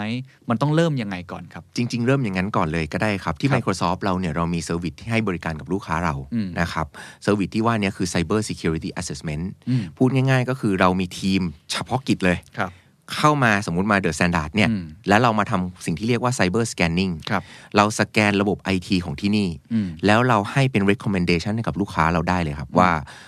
[0.48, 6.86] มันต้องเริ่มยังไงก่อนครับ จริง ๆ เริ่มอย่างนั้นก่อนเลยก็ได้ครับ ที่ครับ Microsoft เราเนี่ยเรามี service ที่ให้บริการกับลูกค้าเราอืมนะครับ
[7.22, 11.40] service ที่ว่าเนี้ยคือ Cyber Security Assessment อืมพูดง่าย ๆ ก็คือเรามีทีม
[11.72, 12.72] เฉพาะกิจเลยครับ
[13.16, 17.42] เข้ามาสมมุติมา THE STANDARD เนี่ยอืมแล้วเรามาทำสิ่งที่เรียกว่า Cyber Scanning ครับ
[17.76, 23.27] เราสแกนระบบ IT ของที่นี่อืมแล้วเราให้เป็น recommendation ให้กับลูกค้าเราได้เลยครับ ว่าเออเอ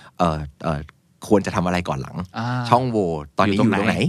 [1.27, 4.01] ควรจะทำอะไรก่อนหลังอ่าช่องโหว่ตอนนี้ออยู่ยู่ตตรรงงไหไหนน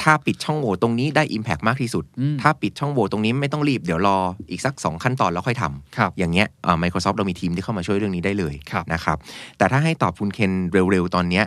[0.00, 4.18] ถ้าปิดช่องโหว่ตรงนี้ได้ Impact มากที่สุดอืมถ้าปิดช่องโหว่ตรงนี้ไม่ต้องรีบเดี๋ยวรอ
[4.50, 9.16] อีกสัก 2 ขั้นตอนแล้วค่อยทำครับอย่างเงี้ยเอ่อ Microsoft เรามีทีมที่เข้ามาช่วยเรื่องนี้ได้เลยครับนะครับ
[9.58, 11.44] แต่ถ้าให้ตอบคุณเคนเร็วๆ ตอนเนี้ย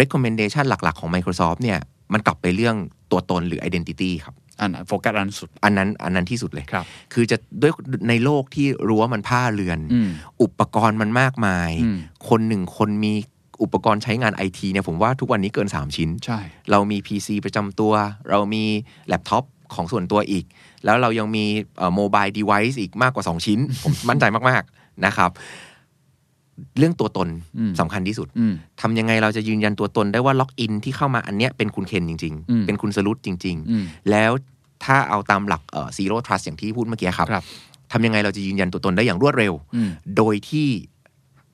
[0.00, 1.78] recommendation หลักๆ ของ Microsoft เนี่ย
[2.12, 2.76] มันกลับไปเรื่อง
[3.10, 7.72] ตัวตนหรือ identity ครับ อันโฟกัสอันสุด อันนั้นอันนั้นที่สุดเลยครับ คือจะด้วย
[8.08, 10.10] ในโลกที่รั้วมันพร่าเลือนอืม
[10.42, 11.98] อุปกรณ์มันมากมายอืม
[12.28, 13.12] คนหนึ่งคนมี
[13.62, 16.40] อุปกรณ์ใช้งานไอทีเนี่ยผมว่าทุกวันนี้เกิน 3 ชิ้น ใช่
[16.70, 17.92] เรามี PC ประจำตัว
[18.30, 18.64] เรามี
[19.08, 20.44] แล็ปท็อปของส่วนตัวอีก
[20.84, 21.44] แล้วเรายังมี
[21.94, 25.30] mobile device อีกมากกว่า 2 ชิ้น ผมมั่นใจมาก ๆ นะครับ
[26.78, 34.32] เรื่องตัวตนอืมสำคัญที่สุดอืมทำยังไงเราจะยืนยันตัวตนได้ว่าล็อกอินที่เข้ามาอันเนี้ยเป็นคุณเคนจริงอืมๆเป็นคุณสรุตจริงอืมๆแล้ว
[34.84, 35.62] ถ้าเอาตามหลัก
[35.96, 37.44] Zero Trust อย่างที่พูดเมื่อกี้ครับครับ
[37.92, 40.68] ทำยังไงเราจะยืนยันตัวตนได้อย่างรวดเร็วอืมโดยที่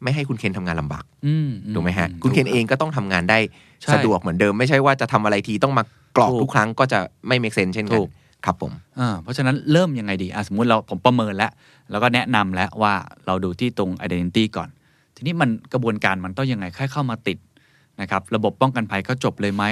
[0.02, 3.38] ไม่ให้คุณเคนทำงานลำบากอืมถูกไหมฮะอืคุณเคนถูกเองก็ต้องทำงานได้
[3.82, 5.84] ใช่สะดวกเหมือนเดิม ไม่ใช่ว่าจะทำอะไรทีต้องมา
[6.16, 8.10] กรอกถูกทุกครั้งก็จะไม่ make sense เช่นกันถูก
[8.44, 11.50] ครับผมอ่าเพราะฉะนั้นเริ่มยังไงดีอะสมมุติเราผมประเมินแล้ว
[11.90, 12.92] แล้วก็แนะนำแล้วว่า
[13.26, 14.68] เราดูที่ตรง identity ก่อน
[15.16, 17.38] ทีนี้มันกระบวนการมันต้องยังไงแค่เข้ามาติด
[18.00, 19.64] นะครับระบบป้องกันภัยก็จบเลยไหม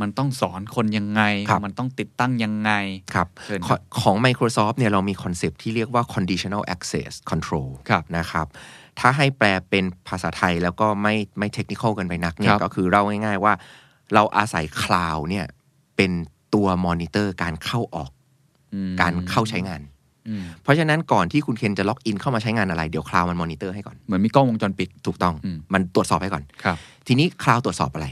[0.00, 2.72] มันต้องสอนคนยังไงครับมันต้องติดตั้งยังไง
[3.14, 8.46] ครับเชิญขครัอบของ Microsoft เนี่ยเรามีคอนเซปที่เรียกว่า conditional access control ครับนะครับ
[9.00, 13.52] ถ้าให้แปลเป็นภาษาไทยแล้วก็ไม่ไม่ technical กันไปนักเนี่ยครับก็คือเราง่ายๆว่า
[14.14, 15.46] เราอาศัย cloud เนี่ย
[15.96, 16.12] เป็น
[16.54, 18.10] ตัวมอนิเตอร์การเข้าออก
[18.74, 19.99] อืมการเข้าใช้งานอืม
[20.62, 28.06] เพราะฉะนั้นก่อนที่คุณเคนจะล็อกอินเข้ามาใช้งานอะไร เดี๋ยว cloud มันมอนิเตอร์ให้ก่อน เหมือนมีกล้องวงจรปิดถูกต้องอืมมันตรวจสอบให้ก่อนครับทีนี้ cloud ตรวจสอบอะไร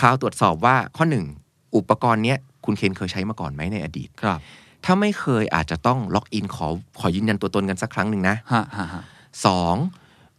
[0.00, 1.24] cloud ตรวจสอบว่าข้อหนึ่ง
[1.76, 4.38] อุปกรณ์เนี้ยคุณเคนเคยใช้มาก่อนไหมในอดีตครับ
[4.84, 6.66] ถ้าไม่เคยอาจจะต้องล็อกอินขอ
[6.98, 9.02] ขอยืนยันตัวตนกันสักครั้งหนึ่งนะฮะฮะฮะ
[9.46, 9.74] สอง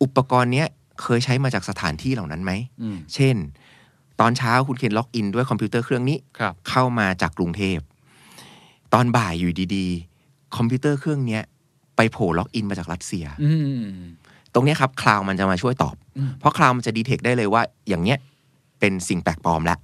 [0.01, 0.67] อุปกรณ์เนี้ย
[1.01, 3.35] เคยใช้มาจากสถานที่เหล่านั้นไหมอืมเช่น
[4.19, 7.77] ตอนเช้าคุณเคนล็อกอินด้วยคอมพิวเตอร์เครื่องนี้ครับเข้ามาจากกรุงเทพ
[8.93, 10.10] ตอนบ่ายอยู่ดีๆ
[10.55, 11.43] คอมพิวเตอร์เครื่องเนี้ย
[11.95, 13.85] ไปโผล่ล็อกอินมาจากรัสเซียอืม
[14.53, 18.17] ตรงเนี้ยครับ cloud มันจะมาช่วยตอบอืมเพราะ cloud มันจะ detect ได้เลยว่า อย่างเนี้ย
[18.79, 19.79] เป็นสิ่งแปลกปลอมแล้ว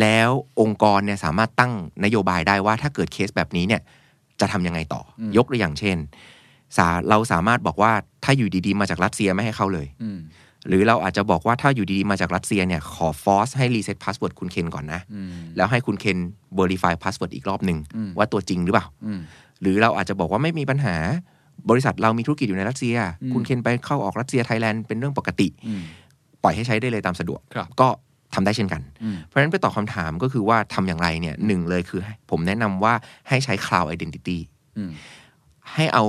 [0.00, 1.72] แล้วองค์กรเนี่ยสามารถตั้ง
[2.04, 3.82] นโยบายได้ว่าถ้าเกิดเคสแบบนี้เนี่ย
[4.40, 5.96] จะทำยังไงต่ออืมยกตัวอย่างเช่น
[6.76, 7.92] สาเราสามารถบอกว่า
[8.24, 10.18] ถ้าอยู่ดีๆ มาจากรัสเซียไม่ให้เข้าเลยอืม
[10.68, 16.18] หรือเราอาจจะบอกว่าถ้าอยู่ดีๆ มาจากรัสเซียเนี่ยขอ force ให้ reset password คุณเคนก่อนนะอืมแล้วให้คุณเคน
[16.54, 19.20] เ e อร์ f ฟายพาสเวิร์ดอีกรอบหนึ่งอืมว่าตัวจริงหรือเปล่าอืม
[19.60, 20.96] หรือเราอาจจะบอกว่าไม่มีปัญหา
[21.70, 25.82] บริษัทเรามีธุรกิจอยู่ในรัสเซียอืมคุณเคนไปเข้าออกรัสเซียไทยแลนด์เป็นเรื่องปกติอืม
[26.42, 27.88] ปล่อยให้ใช้ได้เลยตามสะดวกครับก็
[28.34, 32.94] ทำได้เช่นกันอืมเพราะฉะนั้นไปตอบคำถามก็คือว่าทำอย่างไรเนี่ยหนึ่งเลยคือให้ผมแนะนำว่า
[33.28, 34.38] ให้ใช้ Cloud Identity
[34.78, 34.90] อืม
[35.74, 36.04] ให้เอา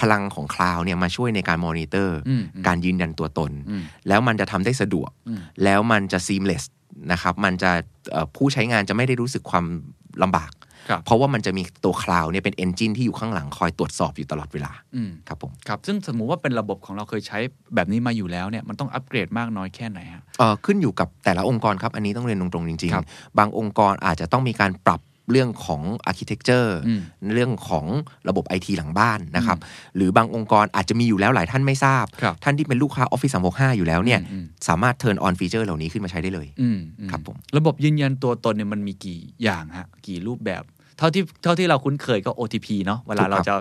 [0.00, 6.64] พลังของ Cloud เนี่ยมาช่วยในการมอนิเตอร์อืมการยืนยันตัวตนอืมแล้วมันจะทำได้สะดวกอืมแล้วมันจะ seamless
[7.12, 7.70] นะครับ มันจะ
[8.10, 9.64] เอ่อผู้ใช้งานจะไม่ได้รู้สึกความ
[10.22, 10.61] ลำบากครับ
[11.04, 17.38] เพราะว่ามันจะมีตัว Cloud เนี่ยเป็น engine ที่อยู่ข้างหลังคอยตรวจสอบอยู่ตลอดเวลาอืมครับผมครับซึ่งสมมุติว่าเป็นระบบของเราเคยใช้
[17.74, 27.00] แบบนี้มาอยู่แล้วเนี่ยมันต้องอัปเกรดมากน้อยแค่ไหนฮะเอ่อขึ้นอยู่กับแต่ละองค์กรครับอันนี้ต้องเรียนตรงๆจริงครับๆบางองค์กรอาจจะต้องมีการปรับ เรื่องของ architecture อืม
[27.34, 27.84] เรื่องของ
[28.28, 29.58] ระบบ IT หลังบ้านนะครับ
[29.96, 40.62] หรือบางองค์กรอาจจะมีอยู่แล้วหลายท่านไม่ทราบครับท่านที่เป็นลูกค้า Office 365อยู่แล้วเนี่ยอืมสามารถ turn on feature เหล่านี้ขึ้นมาใช้ได้เลยอืมอืครับผมระบบยืนยันตัวตนเนี่ยมันมีกี่อย่างฮะกี่รูปแบบ
[40.98, 43.54] เท่าที่เท่าที่เราคุ้นเคยก็ OTP เนาะเวลาถูกครับเราจะ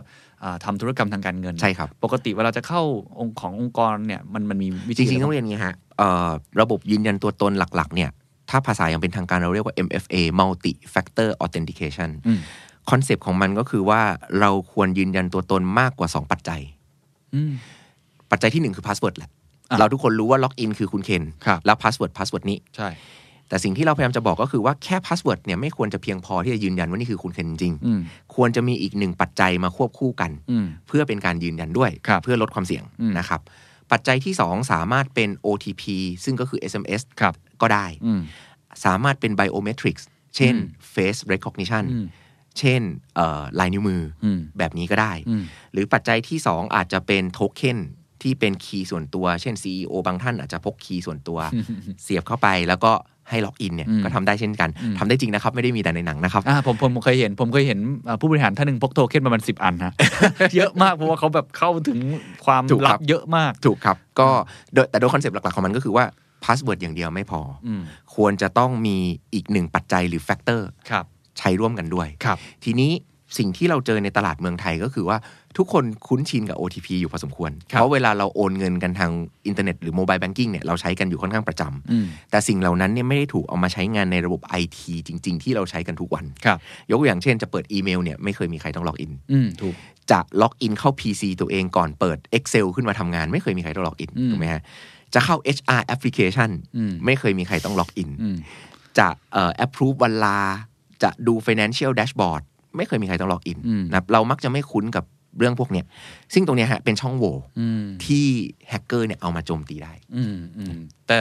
[0.43, 2.82] อ่าทำธุรกรรมทางการเงินใช่ครับปกติเวลาจะเข้า
[3.19, 8.10] องค์ขององค์กรเนี่ยมันมันมีวิจธีริงๆต้องะไเรียนอย่างนี้ฮะเอ่อระบบยืนยันตัวตนหลักๆเนี่ย
[8.52, 12.40] ถ้าภาษาอย่างเป็นทางการเราเรียกว่า MFA Multi Factor Authentication อืม
[12.90, 14.02] concept ของมันก็คือว่า
[14.40, 16.62] เราควรยืนยันตัวตนมากกว่า 2 ปัจจัย
[17.36, 17.52] อืม
[18.32, 19.30] ปัจจัยที่1คือ password แหละ
[19.70, 22.90] อะเราทุกคนรู้ว่าล็อกอินคือคุณเคนครับแล้ว password password นี้ใช่
[23.48, 33.42] แต่สิ่งที่เราพยายามจะบอกก็คือว่าแค่ password เนี่ยไม่ควรจะเพียงพอที่จะยืนยันว่านี่คือคุณเคนจริงอืมๆควรจะมีอีกหนึ่งปัจจัยมาควบคู่กันอืมเพื่อเป็นการยืนยันด้วยครับเพื่อลดความเสี่ยงอืมนะครับ
[33.92, 35.84] ปัจจัยที่ 2 สามารถเป็น OTP
[36.24, 38.21] ซึ่งก็คือ SMS ครับ ก็ได้อืม
[38.86, 40.04] สามารถเป็น biometrics
[40.36, 42.06] เช่นอืม face recognition อืม
[42.60, 42.82] เช่น
[43.15, 45.43] เอ่อลายนิ้วมือออืมแบบนี้ก็ได้อืม
[45.74, 47.78] หรือปัจจัยที่ 2 อาจจะเป็นโทเค็น
[48.21, 51.39] ที่เป็น key ส่วนตัว เช่น CEO บางท่านอาจจะพก key ส่วนตัว
[52.04, 52.91] เสียบเข้าไปแล้วก็
[53.30, 59.93] ให้ล็อกอินเนี่ยอืมก็ทำได้เช่นกันอืมทำได้จริงนะครับ ไม่ได้มีแต่ในหนังนะครับอ่าผมผมผมเคยเห็น ผมเคยเห็นอ่าผู้บริหารท่านหนึ่งพกโทเค็นประมาณสิบอันฮะ
[60.56, 62.00] เยอะมากเพราะว่าเขาแบบเข้าถึง
[62.45, 64.30] ความลับถูกครับเยอะมากถูกครับ ก็
[64.74, 66.06] โดยแต่โดย concept หลักๆของมันก็คือว่า
[66.44, 67.82] password อย่างเดียวไม่พอออืม
[68.16, 68.98] ควรจะต้องมี
[69.34, 71.06] อีกหนึ่งปัจจัยหรือ factor ครับ
[71.40, 72.92] ใช้ร่วมกันด้วยครับทีนี้
[73.38, 75.18] สิ่งที่เราเจอในตลาดเมืองไทยก็คือว่า
[75.58, 79.12] ทุกคนคุ้นชินกับ OTP อยู่พอสมควรครับเพราะเวลาเราโอนเงินกันทาง
[79.48, 86.58] อินเทอร์เน็ตหรือ mobile banking เนี่ยเราใช้กันอยู่ค่อนข้างประจำอืมแต่สิ่งเหล่านั้นเนี่ยไม่ได้ถูกเอามาใช้งานในระบบ IT จริง ๆ ที่เราใช้กันทุกวันครับ
[86.92, 89.76] ยกตัวอย่างเช่นจะเปิดอีเมลเนี่ยไม่เคยมีใครต้องล็อกอินอืมถูก
[90.12, 94.62] จะล็อกอินเข้า PC ตัวเองก่อนเปิด Excel ขึ้นมาทำงาน ไม่เคยมีใครต้องล็อกอินอืมถูกไหมฮะ
[95.13, 98.38] จะเข้า HR application อืมไม่เคยมีใครต้องล็อกอินอืม
[98.97, 100.39] จะเอ่อ approve วันลา
[101.04, 102.41] จะดู financial dashboard
[102.78, 105.06] ไม่เคยมีใครต้องล็อกอินอืมนะครับเรามักจะไม่คุ้นกับ
[105.38, 105.86] เรื่องพวกเนี้ย
[106.34, 108.26] ซึ่งตรงเนี้ยฮะเป็นช่องโหว่อืมที่
[108.69, 110.76] แฮกเกอร์เนี่ยเอามาโจมตีได้อืมอืม
[111.08, 111.19] แต่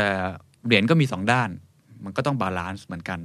[0.67, 1.51] เหรียญก็มีสองด้าน
[2.05, 3.19] มันก็ต้อง balance เหมือนกัน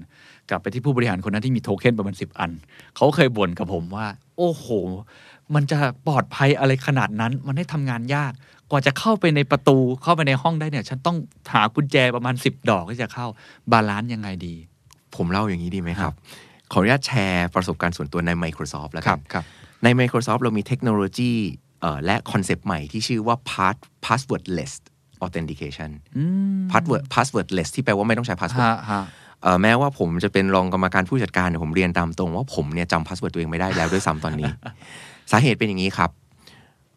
[0.50, 2.52] กลับไปที่ผู้บริหารคนนั้นที่มีโทเค็นประมาณสิบอัน
[2.96, 4.68] เขาเคยบ่นกับผมว่า โอ้โห
[5.56, 8.34] มันจะปลอดภัยอะไรขนาดนั้น มันให้ทำงานยาก
[8.72, 11.18] กว่าจะเข้าไปในประตูเข้าไปในห้องได้เนี่ย ฉันต้อง
[11.54, 13.28] หากุญแจประมาณสิบดอกที่จะเข้า
[13.72, 14.56] balance ยังไงดี
[15.16, 16.14] ผมเล่าอย่างนี้ดีไหมครับ
[16.72, 19.46] ขออนุญาตแชร์ประสบการณ์ส่วนตัวใน Microsoft แล้วกันครับ
[19.84, 21.34] ใน Microsoft เรามีเทคโนโลยี
[21.82, 23.76] เอ่อและ concept ใหม่ที่ชื่อว่า Pass
[24.06, 24.74] passwordless
[25.26, 26.24] authentication อื
[26.58, 29.04] ม password passwordless ที่แปลว่าไม่ต้องใช้ password ฮะฮะ
[29.42, 34.52] เอ่อแม้ว่าผมจะเป็นรองกรรมการผู้จัดการเนี่ยผมเรียนตามตรงว่าผมเนี่ยจำ password ตัวเองไม่ได้แล้วด้วยซ้ำตอนนี้
[35.32, 36.10] สาเหตุเป็นอย่างนี้ครับ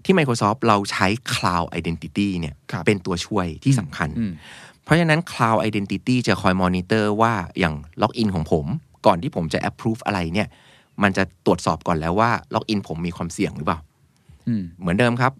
[0.08, 4.32] ที่ Microsoft เราใช้ Cloud Identity เนี่ยครับเป็นตัวช่วยที่สำคัญอืม
[4.84, 8.66] เพราะฉะนั้น Cloud Identity จะคอยมอนิเตอร์ว่าอย่างล็อกอินของผม
[9.06, 10.48] ก่อนที่ผมจะ approve อะไรเนี่ย
[11.02, 13.78] มันจะตรวจสอบก่อนแล้วว่าล็อกอินผมมีความเสี่ยงหรือเปล่า
[14.48, 15.32] อืมเหมือนเดิมครับ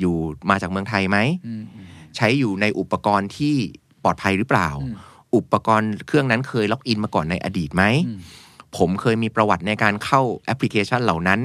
[0.00, 0.16] อยู่
[0.50, 3.54] มาจากเมืองไทยไหมอืมอืมใช้อยู่ในอุปกรณ์ที่
[4.02, 4.94] ปลอดภัยหรือเปล่าอืม
[5.36, 8.18] อุปกรณ์เครื่องนั้นเคยล็อกอินมาก่อนในอดีตไหมอืม
[8.76, 11.40] ผมเคยมีประวัติในการเข้าแอปพลิเคชันเหล่านั้น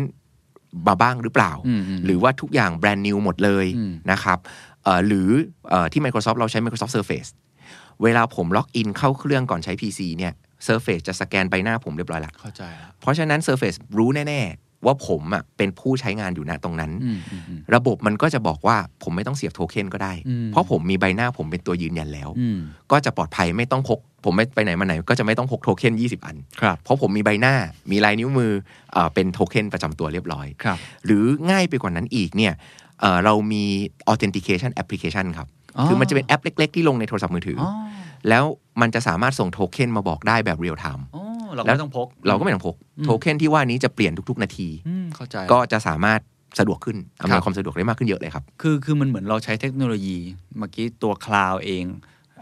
[0.88, 4.38] มาบ้างหรือเปล่าอืมอืมหรือว่าทุกอย่าง brand new หมดเลยอืมนะครับ
[4.84, 5.30] เอ่อหรือ
[5.70, 7.30] เออที่ Microsoft เราใช้ Microsoft Surface
[8.04, 10.34] เวลาผมล็อกอินเข้าเครื่องก่อนใช้ PC เนี่ย
[10.68, 22.60] Surface จะสแกนใบหน้าผมเรียบร้อยแล้วเข้าใจแล้วเพราะฉะนั้น Surface รู้แน่ ๆ ว่าผมอะเป็นผู้ใช้งานอยู่ณตรงนั้นอืมอืมอืมระบบมันก็จะบอกว่าผมไม่ต้องเสียบโทเค็นก็ได้อืมเพราะผมมีใบหน้าผมเป็นตัวยืนยันแล้วอืม
[22.92, 27.56] ก็จะปลอดภัยไม่ต้องพก ผมไม่ไปไหนมาไหน ก็จะไม่ต้องพกโทเค็น20 อันครับเพราะผมมีใบหน้า
[27.92, 28.52] มีลายนิ้วมือ
[28.92, 32.54] เออเป็นโทเค็นประจำตัวเรียบร้อยครับหรือง่ายไปกว่านั้นอีกเนี่ย
[33.02, 33.64] เอ่อเรามี
[34.12, 37.72] authentication application ครับอ๋อคือมันจะเป็นแอปเล็ก ๆ ที่ลงในโทรศัพท์มือถือออ๋อ
[38.30, 38.44] แล้ว
[38.82, 41.21] มันจะสามารถส่งโทเค็นมาบอกได้แบบเรียลไทม์อ๋อ
[41.56, 46.20] เราก็แล้วไม่ต้องพก เราก็ไม่ต้องพกอืมโทเค็นที่ว่านี้จะเปลี่ยนทุก ๆ นาทีอืมเข้าใจก็จะสามารถ
[46.60, 50.18] สะดวกขึ้นอำนครัวยบความสะดวกได้มากขึ้นเยอะเลยครับ คือคือมันเหมือนเราใช้เทคโนโลยี
[50.58, 51.86] เมื่อกี้ตัว cloud เอง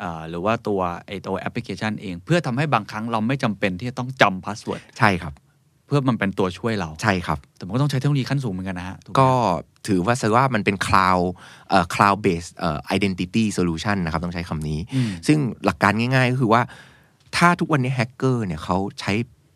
[0.01, 5.33] อ่าหรือว่าตัวไอตัวแอปพลิเคชันเอง เพื่อทำให้บางครั้งเราไม่จำเป็นที่จะต้องจำ password ใช่ครับ
[5.87, 9.31] เพื่อมันเป็นตัวช่วยเราใช่ครับ แต่มันก็ต้องใช้เทคโนโลยีขั้นสูงเหมือนกันนะฮะถูไหมก็
[9.87, 11.25] ถือว่าซะว่ามันเป็น cloud
[11.69, 16.61] เอ่อ cloud based เอ่อ identity solution นะครับ ต้องใช้คำนี้อืมซึ่งหลักการง่ายๆ ก็คือว่า
[17.37, 19.13] ถ้าทุกวันนี้แฮกเกอร์เนี่ยเขาใช้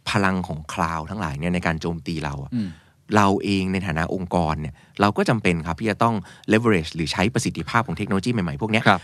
[0.10, 2.70] พลังของคลาวทั้งหลายเนี่ยในการโจมตีเราอะอืม
[3.16, 6.16] เราเองในฐานะองค์กรเนี่ยเราก็จำเป็นครับที่จะต้อง
[6.54, 9.02] leverage หรือใช้ประสิทธิภาพของเทคโนโลยีใหม่ๆ พวกเนี้ยครับ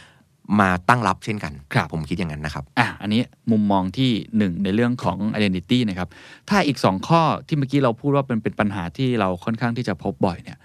[0.62, 6.10] มาตั้งรับเช่นกันครับผมคิดอย่างนั้นนะครับอะอันนี้มุมมองที่หนึ่งในเรื่องของ identity นะครับ
[6.50, 10.58] ถ้าอีกสองข้อที่เมื่อกี้เราพูดว่าเป็นเป็นปัญหาที่เราค่อนข้างที่จะพบบ่อยเนี่ย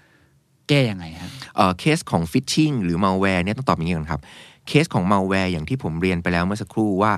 [0.69, 4.21] แก้ยังไงฮะเอ่อเคสของ phishing หรือ malware เนี่ยต้องตอบอย่างนี้ก่อนครับ
[4.67, 7.11] เคสของ malware อย่างที่ผมเรียนไปแล้วเมื่อสักครู่ว่า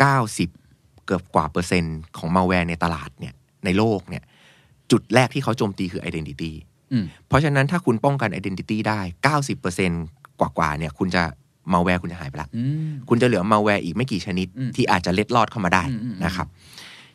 [0.00, 3.34] 90 เกือบกว่าเปอร์เซ็นต์ของ malware ในตลาดเนี่ย
[3.64, 4.22] ในโลกเนี่ย
[4.90, 6.52] จุดแรกที่เขาโจมตีคือ identity
[6.92, 9.00] อืมเพราะฉะนั้นถ้าคุณป้องกัน identity ได้
[9.70, 11.22] 90%กว่าๆเนี่ยคุณจะ
[11.72, 16.46] malware คุณจะหายไปละอืมคุณจะเหลือ malware อีกไม่กี่ชนิดอืมที่อาจจะเล็ดลอดเข้ามาได้อืมอืมอืมนะครับ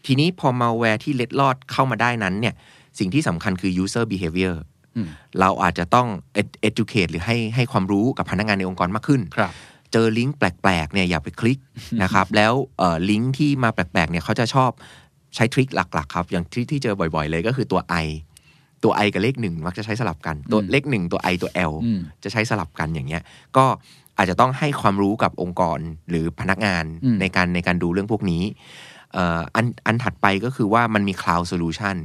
[0.06, 2.54] ทีนี้พอ malware ที่เล็ดลอดเข้ามาได้นั้นเนี่ย
[3.00, 4.56] สิ่งที่สำคัญคือ user behavior
[4.96, 5.08] อืม
[5.40, 6.08] เราอาจจะต้อง
[6.42, 9.52] ed- educate หรือให้ให้ความรู้กับพนักงานในองค์กรมากขึ้นครับ
[9.96, 11.60] เจอลิงก์แปลกๆเนี่ยอย่าไปคลิก
[12.04, 14.72] นะครับแล้วเอ่อลิงก์ที่มาแปลกๆเนี่ยเขาจะชอบ
[15.36, 18.08] ใช้ทริคหลักๆครับอย่างที่ที่เจอบ่อยๆเลยก็คือตัว i
[18.84, 23.22] ตัว i กับเลขหนึ่งมักจะใช้สลับกันตัวอืมเลขหนึ่งตัว i ตัว l อืมจะใช้สลับกันอย่างเงี้ย
[23.58, 23.66] ก็
[24.18, 25.80] อาจจะต้องให้ความรู้กับองค์กร
[26.10, 28.44] หรือพนักงานอืมในการในการดูเรื่องพวกนี้
[29.14, 31.96] เอ่ออันอันถัดไปก็คือว่ามันมี cloud solution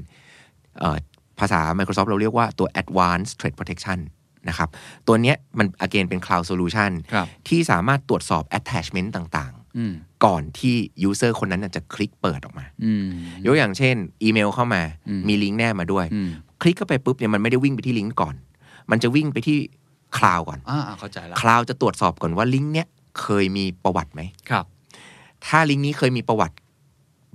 [0.79, 0.97] เอ่อ
[1.41, 3.99] ภาษา Microsoft เราเรียกว่าตัว advanced threat protection
[4.49, 4.69] นะครับ
[5.07, 10.75] ตัวเนี้ยมัน again เป็น cloud solution ครับที่สามารถตรวจสอบ attachment ต่างอืมๆก่อนที่
[11.09, 13.07] user คนนั้นนะจะคลิกเปิดออกมาอืม
[13.47, 16.29] ยกอย่างเช่น อีเมลเข้ามาอืมมีลิงก์แนบมาด้วยอืม
[16.63, 18.35] คลิกเข้าไปปุ๊บเนี่ยมันไม่ได้วิ่งไปที่ลิงก์ก่อน
[18.91, 19.59] มันจะวิ่งไปที่
[20.19, 22.87] คลาวก่อนอ่าอ่าเข้าใจแล้วคลาวจะตรวจสอบก่อนว่าลิงก์เนี้ย
[23.21, 24.65] เคยมีประวัติไหมครับ
[25.47, 26.55] ถ้าลิงก์นี้เคยมีประวัติ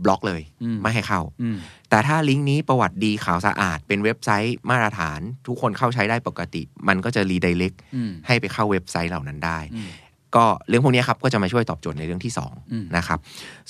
[0.04, 1.58] บล็อกเลยอืมไม่ให้เข้าอืม
[1.90, 9.90] แต่ถ้าลิงก์นี้ประวัติดีข่าวสะอาด เป็นเว็บไซต์มาตรฐาน ทุกคนเข้าใช้ได้ปกติ มันก็จะรีไดเ e กอืมให้ไปเข้าเว็บไซต์เหล่านั้นได้อืม
[10.36, 12.34] ก็เรื่องพวกนี้ครับก็จะมาช่วยตอบโจทย์ในเรื่องที่
[12.72, 13.20] อืม2นะครับ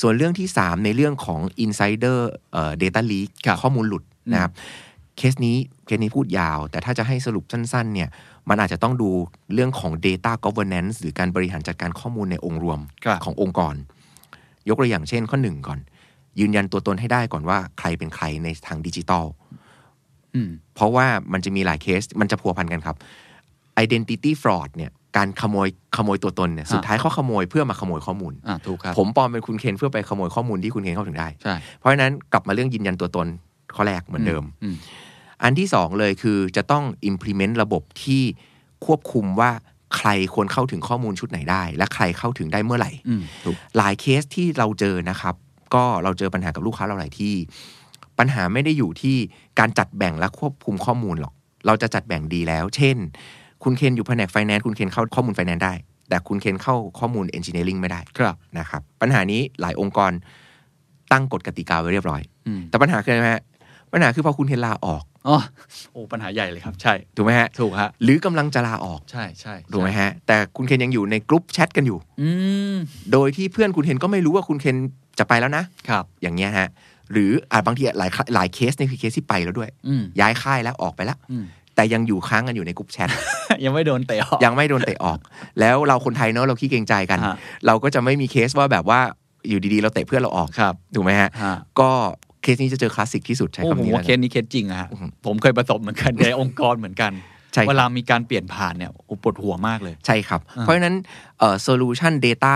[0.02, 2.18] ส่วนเรื่องที่ 3 ในเรื่องของ insider
[2.54, 4.52] เอ่อ data leak ครับข้อมูลหลุดนะครับ
[5.18, 8.10] เคสนี้เคสนี้พูดยาว แต่ถ้าจะให้สรุปสั้น ๆ เนี่ย
[8.50, 9.10] มันอาจจะต้องดู
[9.54, 13.76] เรื่องของ data governance หรือการบริหารจัดการข้อมูลในองค์รวมครับขององค์กร
[14.68, 15.80] ยกตัวอย่างเช่นข้อหนึ่งก่อน
[16.40, 19.26] ยืนยันตัวตนให้ได้ก่อนว่าใครเป็นใครในทางดิจิตอล
[20.36, 22.96] อืมเพราะว่ามันจะมีหลายเคสมันจะพัวพันกันครับ
[23.84, 25.68] identity fraud เนี่ยการขโมย
[25.98, 33.28] ขโมยตัวตนเนี่ยสุดท้ายเขาขโมยเพื่อมาขโมยข้อมูลอ่าถูกครับผมปลอมเป็นคุณเคนเพื่อไปขโมยข้อมูลที่คุณเคนเข้าถึงได้ใช่เพราะฉะนั้นกลับมาเรื่องยืนยันตัวตน
[33.76, 34.76] ข้อแรกเหมือนเดิมอืม
[35.44, 38.24] อันที่สองเลยคือจะต้อง implement ระบบที่
[38.86, 39.52] ควบคุมว่า
[39.98, 45.36] ใครควรเข้าถึงข้อมูลชุดไหนได้ และใครเข้าถึงได้เมื่อไหร่อืมถูกหลายเคสที่เราเจอนะครับ
[45.74, 47.36] ก็เราเจอปัญหากับลูกค้าเราหลายที่
[48.20, 49.18] ปัญหาไม่ได้อยู่ที่
[49.60, 51.34] การจัดแบ่งและควบคุมข้อมูลหรอก
[51.66, 52.98] เราจะจัดแบ่งดีแล้ว เช่น
[53.64, 55.74] คุณเคนอยู่แผนกไฟแนนซ์คุณเคนเข้าข้อมูลไฟแนนซ์ได้
[56.10, 60.12] แต่คุณเคนเข้าข้อมูล engineering ไม่ได้ครับนะครับ ปัญหานี้หลายองค์กร
[61.12, 63.44] ตั้งกฎกติกาไว้เรียบร้อยอืมแต่ปัญหาคืออะไรไหมฮะ
[63.92, 65.38] ปัญหาคือพอคุณเคนลาออก อ๋อ
[65.94, 72.30] โอ้ปัญหาใหญ่เลยครับ ใช่ ถูกไหมฮะ ถูกฮะ หรือกำลังจะลาออก ใช่ใช่ถูกไหมฮะ แต่คุณเคนยังอยู่ในกลุ่มแชทกันอยู่ อื
[72.74, 72.76] ม
[73.12, 74.78] โดยที่เพื่อนคุณเคนก็ไม่รู้ว่าคุณเคน
[75.20, 76.68] จะไปแล้วนะ ครับ อย่างเงี้ยฮะ
[77.12, 83.10] หรืออาจบางทีหลายหลายเคสนี่คือเคสที่ไปแล้วด้วยอืมย้ายค่ายแล้วออกไปแล้วอืมแต่ยังอยู่ค้างกันอยู่ในกลุ่มแชท
[83.66, 85.20] ยังไม่โดนเตะออก ยังไม่โดนเตะออก
[85.60, 87.36] แล้วเราคนไทยเนอะเราขี้เกรงใจกันฮะ
[87.66, 89.00] เราก็จะไม่มีเคสว่าแบบว่า
[89.50, 91.92] อยู่ดีๆ เราเตะเพื่อนเราออกครับถูกไหมฮะฮะก็
[92.46, 97.12] เคสนี้จะเจอคลาสสิกที่สุดใช้คำนี้แล้วเคสนี้เคสจริงอะฮะอือฮึผมเคยประสบเหมือนกันในองค์กรเหมือนกัน
[97.54, 100.96] ใช่ครับเวลามีการเปลี่ยนผ่านเนี่ยโอ้ปวดหัวมากเลย ใช่ครับอ่าเพราะฉะนั้น
[101.40, 102.56] เอ่อ solution data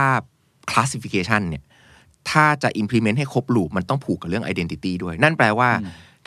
[0.72, 1.64] classification เนี่ย
[2.30, 5.70] ถ้าจะ implement ให้ครบลูปมันต้องผูกกับเรื่อง identity ด้วย นั่นแปลว่า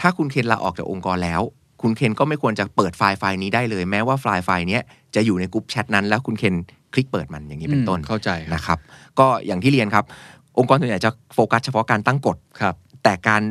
[0.01, 1.42] ถ้าคุณเคนลาออกจากองค์กรแล้ว
[1.83, 4.83] คุณเคนก็ไม่ควรจะเปิดไฟล์ไฟล์นี้ได้เลย แม้ว่าไฟล์ไฟล์เนี้ย
[5.14, 6.55] จะอยู่ในกลุ่มแชทนั้น แล้วคุณเคน
[6.92, 8.79] คลิกเปิดมันอย่างนี้เป็นต้นอืมเข้าใจครับนะครับ
[9.18, 10.05] ก็อย่างที่เรียนครับ
[10.59, 13.43] องค์กรส่วนใหญ่จะโฟกัสเฉพาะการตั้งกฎครับ แต่การ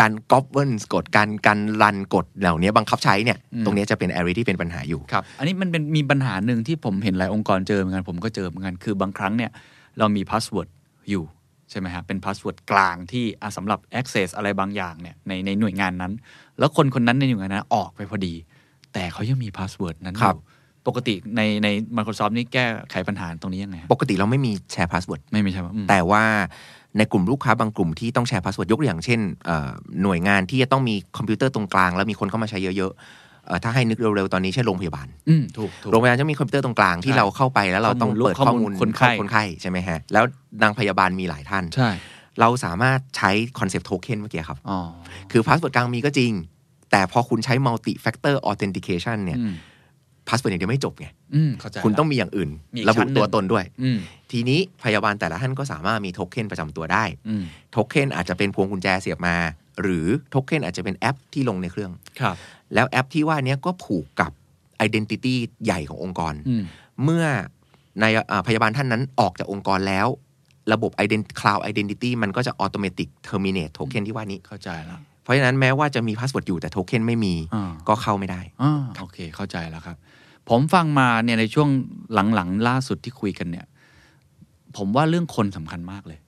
[0.00, 9.50] การ govern กฎการการรันกฎเหล่านี้บังคับใช้เนี่ยอืมตรงเนี้ยจะเป็area ที่เป็นปัญหาอยู่ครับ อันนี้มันเป็นมีปัญหาหนึ่งที่ผมเห็นหลายองค์กรเจอเหมือนกันผมก็เจอเหมือนกันคือบางครั้งเนี่ย
[9.98, 10.68] เรามี password
[11.10, 11.24] อยู่
[11.70, 16.12] ใช่ไหมครับเป็น password กลางที่อะสำหรับ access อะไรบางอย่างเนี่ยในในหน่วยงานนั้น
[16.58, 18.34] แล้วคนคนนั้นในหน่วยงานนั้นออกไปพอดี
[18.92, 20.42] แต่เขายังมี password นั้นอยู่ครับ
[20.86, 26.24] ปกติในใน Microsoft นี่แก้ไขปัญหาตรงนี้ยังไงครับปกติเราไม่มีแชร์ passwordไม่ไม่ใช่ว่าอืมแต่ว่า
[26.98, 29.70] ในกลุ่มลูกค้าบางกลุ่มที่ต้องแชร์พาสเวิร์ดยกตัวอย่างเช่นเอ่อ
[30.02, 40.24] หน่วยงานที่จะต้องมีคอมพิวเตอร์ตรงกลาง แล้วมีคนเข้ามาใช้เยอะๆเอ่อถ้าให้นึกเร็วๆตอนนี้เช่นโรงพยาบาลอืมถูกถูกโรงพยาบาลจะมีคอมพิวเตอร์ตรงกลางที่ใช่เราเข้าไปแล้วเราต้องเปิดข้อมูลคนไข้ข้อมูลคนไข้ใช่ไหมฮะแล้ว
[40.62, 41.90] นางพยาบาลมีหลายท่านใช่
[42.40, 44.78] เราสามารถใช้ concept โทเค็นเมื่อกี้ครับอ๋อ
[45.32, 46.32] คือ password กลางมีก็จริง
[46.90, 49.54] แต่พอคุณใช้ multi factor authentication เนี่ยอืม
[50.28, 53.98] password อย่างเดียวไม่จบไงอืมเข้าใจคุณละต้องมีอย่างอื่นมีอีกระบุชั้นหนึ่งตัวตนด้วยอืม
[54.34, 59.36] ทีนี้พยาบาลแต่ละท่านก็สามารถมีโทเค็นประจำตัวได้อืมโทเค็นอาจจะเป็นพวงกุญแจเสียบมา
[59.82, 62.36] หรือโทเค็นอาจจะเป็นแอปที่ลงในเครื่องครับ
[62.74, 64.32] แล้วแอปที่ว่าเนี้ยก็ผูกกับ
[64.86, 66.62] Identity ใหญ่ขององค์กรอืม
[67.04, 67.24] เมื่อ
[68.00, 70.06] ในอ่าพยาบาลท่านนั้นออกจากองค์กรแล้ว
[70.72, 79.96] ระบบ Ident Cloud Identity มันก็จะ Automatic Terminate โทเค็นที่ว่านี้เข้าใจแล้วเพราะฉะนั้นแม้ว่าจะมี password อยู่แต่โทเค็นไม่มีอ่าก็เข้าไม่ได้อ่าโอเคเข้าใจแล้วครับ
[80.48, 81.68] ผมฟังมาเนี่ยในช่วง
[82.34, 83.66] หลังๆล่าสุดที่คุยกันเนี่ย
[84.76, 86.18] ผมว่าเรื่องคนสำคัญมากเลย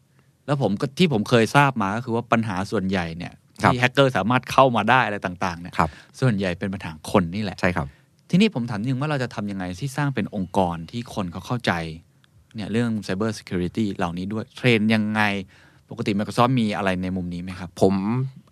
[0.47, 3.33] แล้วผมก็ที่ผมเคยทราบมาก็คือว่าปัญหาส่วนใหญ่เนี่ย
[3.63, 7.87] ครับที่แฮกเกอร์สามารถเข้ามาได้อะไรต่างๆเนี่ยครับส่วนใหญ่เป็นปัญหาคนนี่แหละใช่ครับ
[8.31, 11.73] ทีนี้ผมถามนิดนึงว่าเราจะทำยังไงที่สร้างเป็นองค์กรที่คนเขาเข้าใจ
[12.55, 15.23] เนี่ยเรื่อง Cyber Security เหล่านี้ด้วยเทรนยังไง
[15.91, 17.95] ปกติ Microsoft มีอะไรในมุมนี้ไหมครับ ผม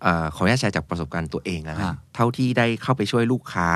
[0.01, 3.69] เออขออนุญาตแชร์จากประสบการณ์ตัวเองนะครัฮะบเท่าที่ได้เข้าไปช่วยลูกค้า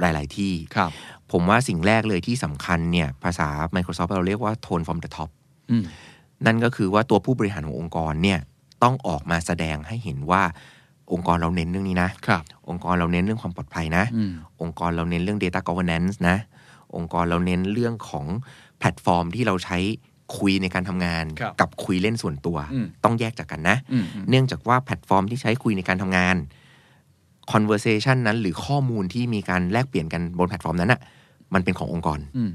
[0.00, 0.90] หลาย ๆ ที่ครับ
[1.32, 5.30] ผมว่าสิ่งแรกเลยที่สำคัญเนี่ยภาษา Microsoft เราเรียกว่า tone from the top
[5.70, 5.84] อืม
[6.46, 8.38] นั่นก็คือว่าตัวผู้บริหารขององค์กรเนี่ย
[8.82, 10.42] ต้องออกมาแสดงให้เห็นว่า
[11.12, 14.32] องค์กรเราเน้นเรื่องนี้นะครับ องค์กรเราเน้นเรื่องความปลอดภัยนะอืม
[14.62, 16.36] องค์กรเราเน้นเรื่อง Data Governance นะ
[16.96, 18.26] องค์กรเราเน้นเรื่องของ
[18.78, 19.78] แพลตฟอร์มที่เราใช้
[20.38, 26.36] คุยในการทำงานครับกับคุยเล่นส่วนตัวอืมต้องแยกจากกันนะอืมอืมเนื่องจากว่าแพลตฟอร์มที่ใช้คุยในการทำงาน
[27.52, 31.00] conversation นั้น หรือข้อมูลที่มีการแลกเปลี่ยนกันบนแพลตฟอร์มนั้นอะ
[31.54, 32.50] มันเป็นขององค์กรอืม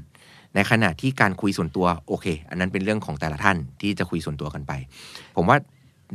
[0.54, 4.72] ในขณะที่การคุยส่วนตัวโอเค อันนั้นเป็นเรื่องของแต่ละท่านที่จะคุยส่วนตัวกันไป
[5.36, 5.56] ผมว่า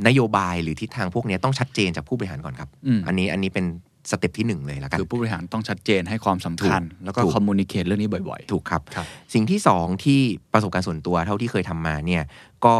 [0.07, 3.65] นโยบายหรือทิศทางพวกนี้ต้องชัดเจนจากผู้บริหารก่อนครับอืมอันนี้อันนี้เป็น
[4.11, 10.19] สเต็ปที่หนึ่งเลยละกันคือผู้บริหารต้องชัดเจนให้ความสำคัญถูกแล้วก็ถูก communicate เรื่องนี้บ่อยถูกครับครับสิ่งที่สองที่
[10.53, 12.23] ประสบการณ์ส่วนตัวเท่าที่เคยทำมาเนี่ย
[12.65, 12.75] ก็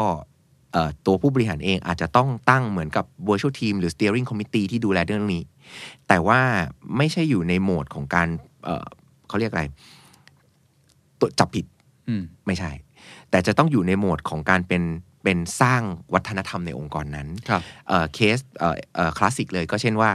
[0.73, 5.41] เอ่อตัวผู้บริหารเองอาจจะต้องตั้งเหมือนกับ virtual team หรือ steering committee ที่ดูแลเรื่องนี้
[6.08, 6.41] แต่ว่า
[6.97, 8.28] ไม่ใช่อยู่ในโหมดของการ
[8.63, 8.86] เอ่อ
[9.28, 9.63] เขาเรียกอะไร
[11.19, 12.71] ตัวจับผิดๆอืมไม่ใช่
[13.30, 14.84] แต่จะต้องอยู่ในโหมดของการเป็น
[15.23, 15.82] เป็นสร้าง
[16.13, 20.10] วัฒนธรรมในองค์กรนั้นครับเอ่อเคสเอ่อเอ่อคลาสสิกเลยก็เช่นว่า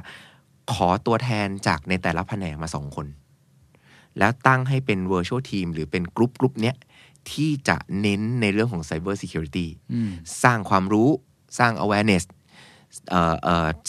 [0.72, 3.06] ขอตัวแทนจากในแต่ละแผนกมาสองคน
[4.18, 6.76] แล้วตั้งให้เป็น virtual team หรือเป็นกรุ๊ปกรุ๊ปเนี้ย
[7.32, 10.10] ที่จะเน้นในเรื่องของ cyber security อืม
[10.42, 11.08] สร้างความรู้
[11.58, 12.39] สร้าง awareness เอ่อเอ่อ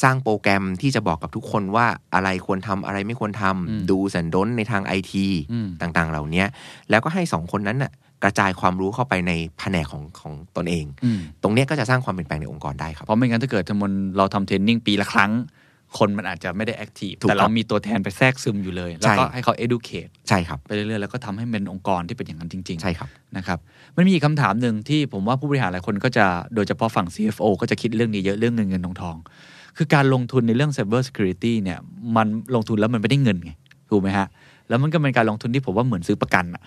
[0.03, 6.43] สร้างโปรแกรมที่จะบอกกับทุกคนว่าอะไรควรทำอะไรไม่ควรทอืมำดูสันดนในทางไอทีอืมต่างๆ เหล่านี้
[6.89, 7.91] แล้วก็ให้สองคนนั้นน่ะ
[8.23, 15.31] กระจายความรู้เข้าไปในแผนกของของตนเองอืมตรงเนี้ยก็จะสร้างความเปลี่ยนแปลงในองค์กรได้ครับ เพราะไม่งั้นถ้าเกิดสมมติเราทำเทรนนิ่งปีละครั้ง
[15.97, 23.59] คนมันอาจจะไม่ได้แอคทีฟถูกแต่เราครับมีตัวแทนไปแทรกซึมอยู่เลย แล้วก็ใช่ให้เขา educate ใช่ครับไปเรื่อยๆแล้วก็ทำให้เป็นองค์กรที่เป็นอย่างนั้นจริง ๆ ใช่ครับนะครับ
[23.95, 26.25] มันมีอีกคำถามหนึ่งที่ผมว่าผู้บริหารหลายคนก็จะ
[26.55, 29.17] โดยเฉพาะฝั่ง CFO ก็จะคิดเรื่องนี้เยอะเรื่องเงินเงินทองทอง
[29.77, 31.79] คือการลงทุนในเรื่อง Cyber Security เนี่ย
[32.15, 33.51] มันลงทุนแล้วมันไม่ได้เงินไง
[33.89, 34.27] ถูกไหมฮะ
[34.69, 36.63] แล้วมันก็เป็นการลงทุนที่ผมว่าเหมือนซื้อประกันอะ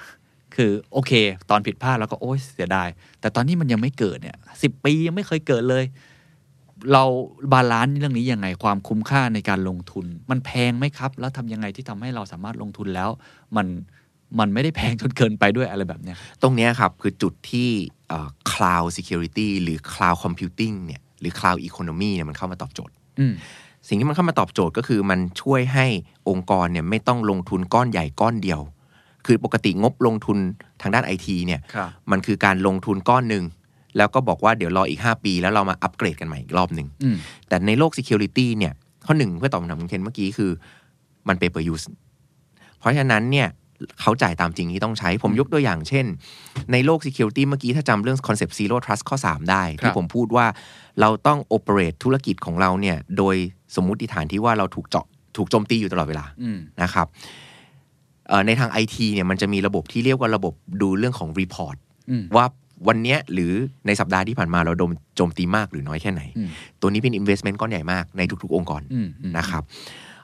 [0.57, 1.13] คือโอเค
[1.51, 2.89] ตอนผิดพลาดเราก็โอ๊ยเสียดาย
[3.21, 5.85] แต่ตอนที่มันยังไม่เกิดเนี่ยสิบปียังไม่เคยเกิดเลย
[6.93, 7.05] เรา
[7.53, 13.11] balance เรื่องนี้ยังไงความคุ้มค่าในการลงทุน มันแพงไหมครับ แล้วทำยังไงที่ทำให้เราสามารถลงทุนแล้ว
[13.57, 13.67] มัน
[14.39, 17.69] มันไม่ได้แพงจนเกินไปด้วยอะไรแบบเนี้ยตรงเนี้ยครับ คือจุดที่
[18.09, 23.35] เอ่อ cloud security หรือ cloud computing เนี่ยหรือ cloud economy เนี่ยมันเข้ามาตอบโจทย์อืม
[23.89, 25.87] สิ่งที่มันเข้ามาตอบโจทย์ก็คือมันช่วยให้
[26.29, 28.61] องค์กรเนี่ยไม่ต้องลงทุนก้อนใหญ่ก้อนเดียว
[29.27, 30.39] คือปกติงบลงทุน
[30.83, 33.45] ทางด้านไอทีเนี่ยครับมันคือการลงทุนก้อนหนึ่ง
[33.97, 37.17] แล้วก็บอกว่าเดี๋ยวรออีก 5 ปี แล้วเรามาอัปเกรดกันใหม่อีกรอบหนึ่งอืม
[37.49, 38.73] แต่ในโลก Security เนี่ย
[39.07, 40.51] ข้อหนึ่งเพื่อตอบคำถามคุณเคนเมื่อกี้คือ
[41.29, 41.85] มัน pay per use
[42.79, 43.49] เพราะฉะนั้นเนี่ย
[44.01, 46.07] เขาจ่ายตามจริงที่ต้องใช้ ผมยกตัวอย่างเช่น
[46.73, 50.47] ในโลก Security เมื่อกี้ถ้าจำเรื่อง concept zero trust ข้อ 3 ได้ครัที่บผมพูดว่า
[51.01, 53.37] เราต้อง operate ธุรกิจของเราเนี่ยโดย
[53.77, 57.07] สมมุติฐานที่ว่าเราถูกเจาะถูกโจมตีอยู่ตลอดเวลาอืมนะครับ
[58.29, 61.77] เอ่อในทางไอทีเนี่ยมันจะมีระบบที่เรียกว่าระบบดูเรื่องของ report
[62.11, 62.47] อืมว่า
[62.89, 63.53] วันเนี้ยหรือ
[63.87, 66.49] ในสัปดาห์ที่ผ่านมาเราโดนโจมตีมากหรือน้อยแค่ไหนอืม
[66.81, 69.63] ตัวนี้เป็น investment ก้อนใหญ่มากในทุกๆ องค์กรอืมอืมนะครับ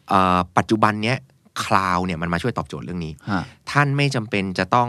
[0.09, 1.17] เอ่อปัจจุบันเนี้ย
[1.65, 4.89] cloud เนี่ยมันมาช่วยตอบโจทย์เรื่องนี้ฮะท่านไม่จำเป็นจะต้อง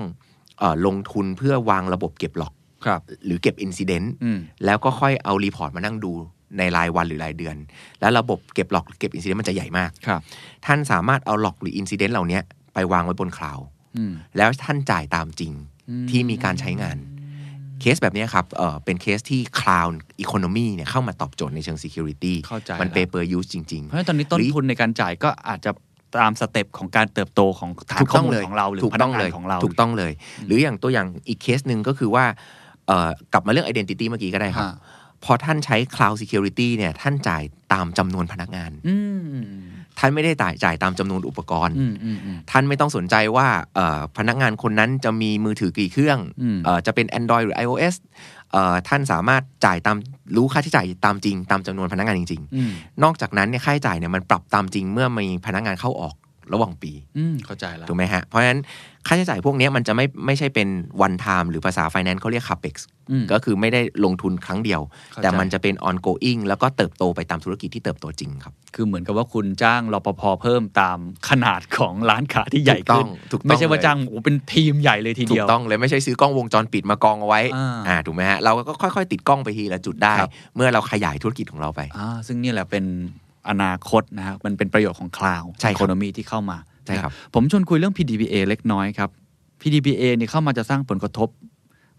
[0.59, 2.53] เออลงทุนเพื่อวางระบบเก็บ log
[2.85, 6.11] ครับหรือเก็บ incident อืมแล้วก็ค่อยเอา report มานั่งดู
[6.57, 7.55] ในรายวันหรือรายเดือน
[7.99, 10.21] แล้วระบบเก็บ log เก็บ incident มันจะใหญ่มากครับ
[10.65, 12.39] ท่านสามารถเอา log หรือ incident เหล่านี้
[12.73, 13.65] ไปวางไว้บน cloud
[13.97, 15.53] อืมแล้วท่านจ่ายตามจริง
[15.89, 16.97] อืมที่มีการใช้งาน
[17.81, 25.71] เคสแบบเนี้ยครับเออเป็นเคสที่ cloud economy เนี่ยเข้ามาตอบโจทย์ในเชิง security เข้าใจมันแล้ว pay per use จริงเพราะฉะนั้นตอนนี้ต้นหรือทุนในการจ่ายก็อาจจะ
[26.21, 30.11] ตามสเต็ปของการเติบโตของฐานข้อมูลถูกข้อต้องเลยของเราหรือพนักงานถูกต้อกงงาเลยของเรา ถูกต้องเลย
[30.47, 32.25] หรืออย่างตัวอย่างอีกเคสหนึ่งก็คือว่า
[32.87, 34.75] เอ่อกลับมาเรื่อง identity เมื่อกี้ก็ได้ครับฮะ
[35.23, 39.41] พอท่านใช้ cloud security เนี่ยท่านจ่ายตามจำนวนพนักงานอืม
[39.99, 47.95] ท่านไม่ได้จ่ายจ่ายตามจำนวนอุปกรณ์อืมอืมอืมท่านไม่ต้องสนใจว่าเอ่อพนักงานคนนั้นจะมีมือถือกี่เครื่องอืมเอ่อจะเป็น Android หรือ iOS
[48.51, 49.97] เอ่อท่านสามารถจ่ายตาม
[50.35, 56.15] รู้ค่าใช้จ่ายตามจริง ตามจำนวนพนักงานจริงอืมๆนอกจากนั้นเนี่ยค่าใช้จ่ายเนี่ยมันปรับตามจริงเมื่อมีพนักงานเข้าออก
[56.53, 58.59] ระหว่างปีอืมเข้าใจแล้วถูกไหมฮะ เพราะฉะนั้น
[59.07, 60.67] ค่าใช้จ่ายพวกเนี้ยมันจะไม่ไม่ใช่เป็น
[61.05, 62.75] one time หรือภาษา finance เขาเรียก capex
[63.11, 64.81] อืมก็คือไม่ได้ลงทุนครั้งเดียว
[65.11, 70.97] เข้าใจแต่มันจะเป็น ongoing แล้วก็เติบโตไปตามธุรกิจที่เติบโตจริงครับ คือเหมือนกับว่าคุณจ้างรปภเพิ่มตาม
[71.29, 82.85] ขนาดของร้านค้าที่ใหญ่ถูกต้ขึ้อนงถูกต้องไม่ใช่ว่าเลยจ้างโอ้เป็นทีมใหญ่เลยทีถูเดียวกต้องเลยไม่ใช่ซื้อกล้องวงจรปิดมากองเอาไว้อ่าอ่าถูกไหมฮะเราก็ค่อยๆ ติดกล้องไปทีละจุดได้ครับเมื่อเราขยายธุรกิจของเราไปอ่าซึ่งนี่แหละเป็น
[83.49, 89.09] อนาคตนะฮะมันเป็นประโยชน์ของคลาวใช่ครับโคโนมีที่เข้ามาใช่ครับนะผมชวนคุยเรื่อง PDPA เล็กน้อยครับ
[89.61, 91.29] PDPA เนี่ยเข้ามาจะสร้างผลกระทบ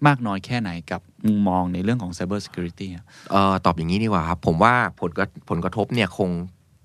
[0.06, 6.30] มากน้อยแค่ไหนกับมุมมองในเรื่องของ Cyber Security อะเอ่อตอบอย่างนี้ดีกว่าครับ ผมว่าผลกระผลกระทบเนี่ยคง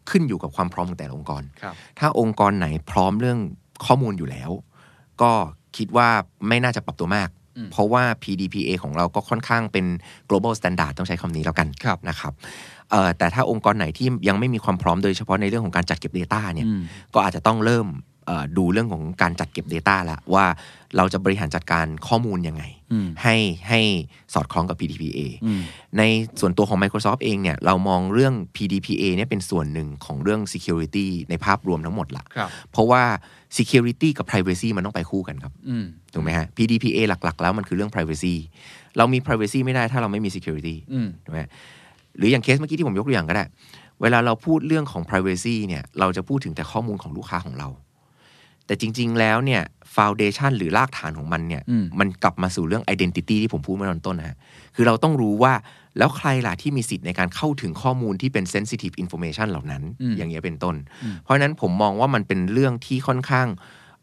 [0.10, 3.39] ขึ้นอยู่กับความพร้อมของแต่ละองค์กรครับถ้าองค์กรไหนพร้อมเรื่อง
[3.86, 4.51] ข้อมูลอยู่แล้ว
[5.22, 5.32] ก็
[5.78, 6.10] คิดว่า
[6.47, 9.86] ไม่น่าจะปรับตัวมาก อืมเพราะว่า PDPA ของเราก็ค่อนข้างเป็น
[10.30, 12.77] global standard ต้องใช้คำนี้แล้วกันครับ นะครับเอ่อ
[13.18, 16.82] แต่ถ้าองค์กรไหนที่ยังไม่มีความพร้อมโดยเฉพาะในเรื่องของการจัดเก็บ Data เนี่ยอืม
[17.14, 17.88] ก็อาจจะต้องเริ่ม
[18.26, 20.46] เอ่อดูเรื่องของการจัดเก็บ Data แล้วว่า
[20.98, 23.36] เราจะบริหารจัดการข้อมูลยังไงอืมให้
[23.70, 23.82] ให้
[24.34, 25.62] สอดคล้องกับ PDPA อืม
[25.98, 26.04] ใน
[26.40, 33.04] ส่วนตัวของ Microsoft เองเนี่ยเรามองเรื่อง PDPA เนี่ยเป็นส่วนหนึ่งของเรื่อง Security ในภาพรวมทั้งหมดละครับเพราะว่า
[33.58, 38.36] Security กับ Privacy มันต้องไปคู่กันครับอืมถูกไหมฮะ PDPA หลัก ๆ แล้วมันคือเรื่อง Privacy
[38.98, 41.42] เรามี Privacy ไม่ได้ถ้าเราไม่มี Security อืมถูกไหม
[42.18, 43.45] หรืออย่างเคสเมื่อกี้ที่ผมยกตัวอย่างก็ได้
[44.01, 47.70] เวลาเราพูดเรื่องของ privacy เนี่ย เราจะพูดถึงแต่ข้อมูลของลูกค้าของเรา
[48.65, 49.61] แต่จริง ๆ แล้วเนี่ย
[49.95, 54.38] foundation หรือรากฐานของมันเนี่ยอืมมันกลับมาสู่เรื่อง identity ที่ผมพูดเมื่อตอนต้นนะฮะ
[54.76, 55.53] คือเราต้องรู้ว่า
[55.97, 63.47] แล้วใครล่ะที่มีสิทธิ์ในการเข้าถึงข้อมูลที่เป็น sensitive information เหล่านั้นอืมอย่างเงี้ยเป็นต้นอืมเพราะฉะนั้นผมมองว่ามันเป็นเรื่องที่ค่อนข้าง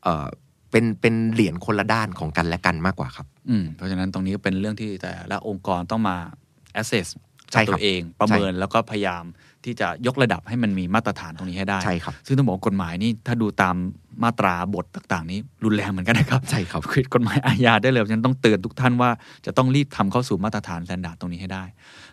[0.03, 0.27] เอ่อ
[0.71, 6.17] เป็นเป็นเหรียญคนละด้านของกันและกันมากกว่าครับ อืมเพราะฉะนั้นตรงนี้ก็เป็นเรื่องที่แต่ละองค์กรต้องมา
[6.81, 9.25] assess ใช่จา กครับตัวเอง ประเมินแล้วก็พยายาม
[9.65, 13.77] ที่จะยกระดับให้มันมีมาตรฐานตรงนี้ให้ได้ใช่ครับซึ่งต้องบอกว่ากฎหมายนี่ถ้าดูตาม
[14.23, 19.11] มาตราบทต่างๆ นี้รุนแรงเหมือนกันนะครับใช่ครับคือกฎหมายอาญาได้เลยเพราะฉะนั้นต้องเตือนทุกท่านว่า
[19.47, 21.65] จะต้องรีบทำเข้าสู่มาตรฐานแ a นดาร์ดตรงนี้ให้ได้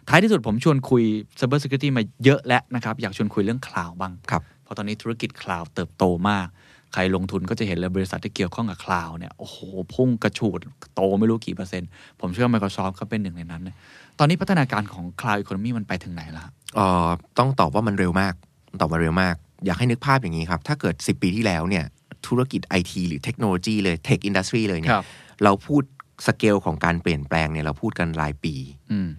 [0.10, 1.04] ท้ายที่สุดผมชวนคุย
[1.40, 6.48] Cyber Security มาเยอะแล้วนะครับ อยากชวนคุยเรื่อง cloud บ้างครับเพราะตอนนี้ธุรกิจ cloud เติบโตมาก
[6.94, 9.58] ใครลงทุนก็จะเห็นเลยบริษัทที่เกี่ยวข้องกับ cloud เนี่ยโอ้โห
[9.94, 10.60] พุ่งกระฉูด
[10.96, 13.76] โตไม่รู้กี่เปอร์เซ็นต์ผมเชื่อว่า Microsoft ก็เป็นหนึ่งในนั้นนะ
[14.20, 17.08] ตอนนี้พัฒนาการของ Cloud Economy มันไปถึงไหนแล้วฮะเอ่อ
[17.40, 18.34] ต้องตอบว่ามันเร็วมาก
[18.68, 19.36] ต้องตอบว่าเร็วมาก
[19.66, 21.86] อยากให้นึกภาพอย่างนี้ครับ ถ้าเกิด 10 ปีที่แล้วเนี่ย
[22.28, 25.06] ธุรกิจไอทีหรือเทคโนโลยีเลย tech industry เลยเนี่ยครับ
[25.44, 25.84] เราพูด
[26.28, 28.56] สเกลของการเปลี่ยนแปลงเนี่ยเราพูดกันรายปี
[28.92, 29.10] อืม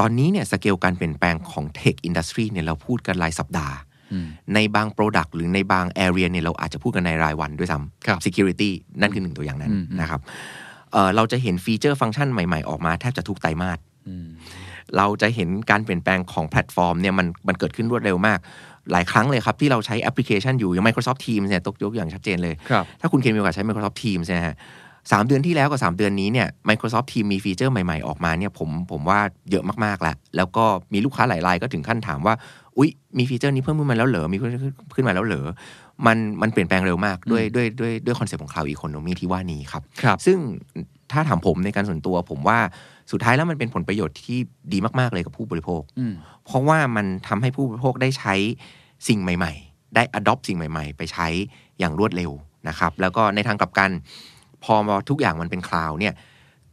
[0.00, 3.76] ตอนนี้เนี่ยสเกลการเปลี่ยนแปลงของ tech industry เนี่ยเราพูดกันรายสัปดาห์
[4.12, 8.70] อืมในบาง Product หรือในบาง Area เนี่ยเราอาจจะพูดกันในรายวันด้วยซ้ำครับ Security
[9.00, 10.20] นั่นคือหนึ่งตัวอย่างนั้นอืมอืมนะครับ
[10.92, 13.87] เอ่อเราจะเห็นฟีเจอร์ฟังก์ชันใหม่ๆ ออกมาแทบจะทุกไตรมาสอืม
[14.96, 18.38] เราจะเห็นการเปลี่ยนแปลงของแพลตฟอร์มเนี่ยมันมันเกิดขึ้นรวดเร็วมาก
[18.92, 24.56] หลายครั้งเลยครับ ที่เราใช้แอปพลิเคชันอยู่อย่าง Microsoft Teams เนี่ยยกตัวอย่างชัดเจนเลยครับถ้าคุณเคนมีโอกาสใช้ Microsoft Teams เนี่ยนะฮะ
[25.12, 32.34] สามเดือนที่แล้วกับ 3 เดือนนี้เนี่ย Microsoft Teams มีฟีเจอร์ใหม่ ๆ ออกมาเนี่ยผมผมว่าเยอะมากๆแล้ว แล้วก็มีลูกค้าหลายรายก็ถึงขั้นถามว่า
[32.78, 34.36] อุ๊ย มีฟีเจอร์นี้เพิ่มขึ้นมาแล้วเหรอ มี
[34.94, 35.46] ขึ้นมาแล้วเหรอ
[36.06, 40.38] มันมันเปลี่ยนแปลงเร็วมากด้วยด้วยด้วยด้วยคอนเซ็ปต์ของ Cloud Economy ที่ว่านี้ครับครับซึ่ง
[41.12, 42.58] ถ้าถามผมในการส่วนตัว ผมว่า
[43.12, 44.38] สุดท้ายแล้วมันเป็นผลประโยชน์ที่
[44.72, 46.12] ดีมากๆเลยกับผู้บริโภคอืม
[46.44, 48.34] เพราะว่ามันทำให้ผู้บริโภคได้ใช้
[49.08, 51.26] สิ่งใหม่ ๆ ได้ adopt สิ่งใหม่ ๆ ไปใช้
[51.78, 52.30] อย่างรวดเร็ว
[52.68, 53.90] นะครับ แล้วก็ในทางกลับกัน
[54.64, 56.14] พอมาทุกอย่างมันเป็น cloud เนี่ย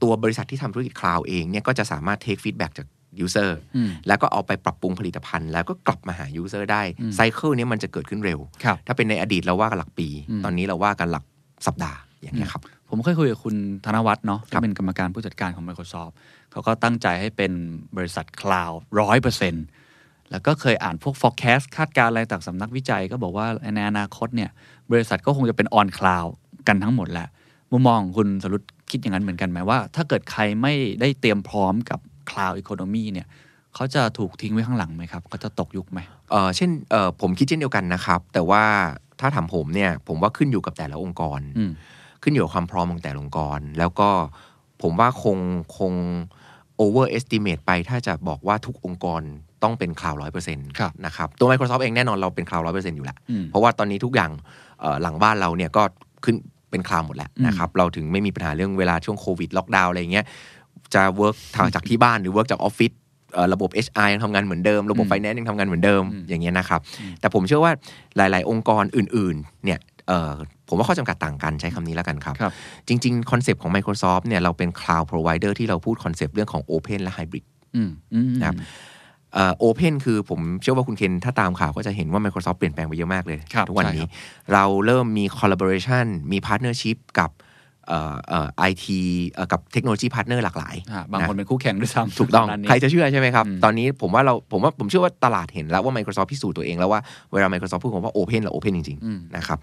[0.02, 2.88] ตัวบริษัทที่ทำธุรกิจ cloud เองเนี่ยก็จะสามารถ take feedback จาก
[3.26, 11.24] user อืมแล้วก็เอาไปปรับปรุงผลิตภัณฑ์ แล้วก็กลับมาหา user ได้อืม cycle เนี้ยมันจะเกิดขึ้นเร็วครับถ้าเป็นในอดีตเราว่ากันหลักปีอืมตอนนี้เราว่ากันหลัก
[11.68, 13.56] สัปดาห์ อย่างเงี้ยครับ ผมเคยคุยกับคุณ
[13.86, 16.14] ธนวัฒน์เนาะครัที่บเป็นกรรมการผู้จัดการของ Microsoft
[16.52, 17.52] เขาก็ตั้งใจให้เป็น
[17.98, 19.54] บริษัทคลาวด์ร้อยเปอร์เซ็น
[20.32, 24.50] แล้วก็เคยอ่านพวก forecast คาดการณ์อะไรจากสำนักวิจัย ก็บอกว่าในอนาคตเนี่ย
[24.92, 26.32] บริษัทก็คงจะเป็น on cloud
[26.68, 27.28] กันทั้งหมดแหละ
[27.72, 32.00] มุมมองของคุณสรุปคิดอย่างนั้นเหมือนกันไหมว่า ถ้าเกิดใครไม่ได้เตรียมพร้อมกับ
[32.30, 33.28] cloud economy เนี่ย
[33.76, 36.00] เขาจะถูกทิ้งไว้ข้างหลังไหมครับเขาจะตกยุคไหม
[36.32, 38.64] เออเช่นเออผมคิดเช่นเดียวกันนะครับ แต่ว่า
[39.20, 41.72] ถ้าถามผมเนี่ย ผมว่าขึ้นอยู่กับแต่ละองค์กรอืม
[42.26, 44.10] ขึ้นอยู่กับความพร้อมของแต่ละองค์กร แล้วก็
[44.82, 45.38] ผมว่าคง
[45.78, 45.94] คง
[46.84, 49.22] overestimate ไปถ้าจะบอกว่าทุกองค์กร
[49.64, 54.32] ต้องเป็น cloud ร้อยเปอร์เซ็นต์ครับนะครับ ตัว Microsoft เองแน่นอนเราเป็น cloud ร้อยเปอร์เซ็นต์อยู่แล้วอืมเพราะว่าตอนนี้ทุกอย่าง
[54.82, 55.84] เอ่อหลังบ้านเราเนี่ยก็
[56.24, 56.36] ขึ้น
[56.72, 60.26] เป็น cloud หมดแล้วอืมนะครับ เราถึงไม่มีปัญหาเรื่องเวลาช่วงโควิดล็อกดาวน์อะไรอย่างเงี้ย
[60.94, 62.92] จะ work ทางจากที่บ้านหรือ work จากออฟฟิศ
[63.34, 67.74] เอ่อระบบ HR ยังทำงานเหมือนเดิม ระบบอืมไฟแนนซ์ยังทำงานเหมือนเดิมอืมอย่างเงี้ยนะครับอืมแต่ผมเชื่อว่า
[68.18, 69.95] หลาย ๆ องค์กรอื่น ๆ เนี่ยเอ่อ
[70.68, 72.52] ผมว่าข้อจำกัดต่างกันใช้คำนี้แล้วกันครับครับ
[72.88, 77.46] จริง ๆ คอนเซปต์ของ Microsoft เนี่ยเราเป็น Cloud Provider ที่เราพูดคอนเซปต์เรื่องของ Open และ Hybrid
[77.76, 78.58] อืมอืมนะครับ
[79.58, 84.12] open คือผมเชื่อว่าคุณเคนถ้าตามข่าวก็จะเห็นว่า Microsoft เปลี่ยนแปลงไปเยอะมากเลยครับทุกวันนี้ใช่นี้ครับ
[84.54, 87.45] เราเริ่มมี collaboration มี partnership กับเอ่อเอ่อ
[88.58, 89.00] ไอที
[89.52, 97.02] กับ technology partner หลากหลายอ่าบางคนเป็นคู่แข่งด้วยซ้ำถูกต้องแล้วงี้ใครจะเชื่อใช่ไหมครับอืมตอนนี้ผมว่าเราผมว่าผมเชื่อว่าตลาดเห็นแล้วว่า Microsoft พิสูจน์ตัวเองแล้วว่า
[97.34, 99.58] เวลา Microsoft พูดคำว่า Open แล้ว Open จริงอืมๆนะครับ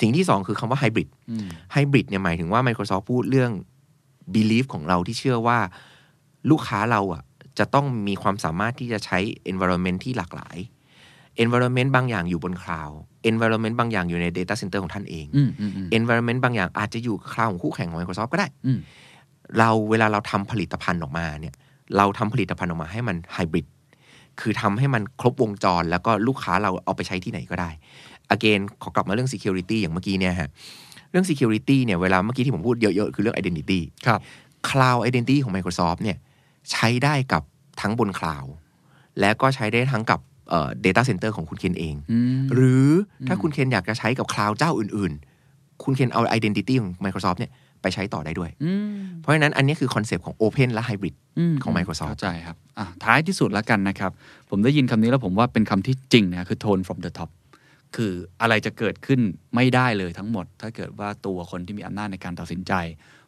[0.00, 3.50] สิ่งที่ 2 คือคำว่า Hybrid อืม Hybrid เนี่ยหมายถึงว่า Microsoft พูดเรื่อง
[4.34, 5.58] belief ของเราที่เชื่อว่า
[6.50, 7.22] ลูกค้าเราอะ
[7.58, 9.18] จะต้องมีความสามารถที่จะใช้
[9.52, 10.56] environment ที่หลากหลาย
[11.44, 12.98] environment บางอย่างอยู่บน cloud
[13.30, 18.78] environment บางอย่างอยู่ใน data center ของท่านเองอืมอืมอืม environment บางอย่างอาจจะอยู่ cloud ของคู่แข่งของ Microsoft ก็ได้อืม
[19.58, 21.54] เราเวลาเราทำผลิตภัณฑ์ออกมาเนี่ย
[21.96, 23.66] เราทำผลิตภัณฑ์ออกมาให้มันไฮบริด
[24.40, 27.70] คือทำให้มันครบวงจร แล้วก็ลูกค้าเราเอาไปใช้ที่ไหนก็ได้
[28.34, 30.48] again ขอกลับมาเรื่อง security อย่างเมื่อกี้เนี่ยฮะ
[31.10, 34.20] เรื่อง security เนี่ยเวลาเมื่อกี้ที่ผมพูดเยอะๆ คือเรื่อง identity ครับ
[34.68, 36.16] cloud identity ของ Microsoft เนี่ย
[36.72, 37.42] ใช้ได้กับ
[37.80, 38.44] ทั้งบนคลาว
[39.20, 42.88] และก็ใช้ได้ทั้งกับ เอ่อ data center ของคุณเคนเองอืมหรือ
[43.28, 45.12] ถ้าคุณเคนอยากจะใช้กับคลาวเจ้าอื่น
[45.48, 48.90] ๆ คุณเคนเอา identity ของ Microsoft เนี่ยไปใช้ต่อได้ด้วยอืม
[49.20, 51.14] เพราะฉะนั้นอันนี้คือคอนเซปต์ของ Open และ Hybrid
[51.62, 54.10] ของ Microsoft เข้าใจครับอะท้ายที่สุดแล้วกันนะครับ
[54.50, 57.30] ผมได้ยินคำนี้แล้วผมว่าเป็นคำที่จริงนะคือ tone from the top
[57.96, 59.20] คืออะไรจะเกิดขึ้น
[59.54, 62.72] ไม่ได้เลยทั้งหมด ถ้าเกิดว่าตัวคนที่มีอำนาจในการตัดสินใจ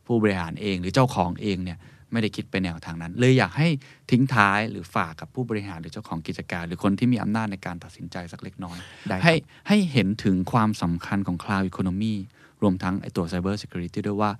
[0.06, 1.78] ผู้บริหารเองหรือเจ้าของเองเนี่ย
[2.12, 3.68] ไม่ได้คิดไปแนวทางนั้น เลยอยากให้
[4.10, 8.78] ทิ้งท้ายหรือฝากกับผู้บริหารหรือเจ้าของกิจการ หรือคนที่มีอำนาจในการตัดสินใจสักเล็กน้อย
[9.24, 9.34] ให้
[9.68, 12.14] ให้เห็นถึงความสำคัญของ cloud economy
[12.62, 14.30] รวมทั้งไอตัว cyber security ด้วยว่า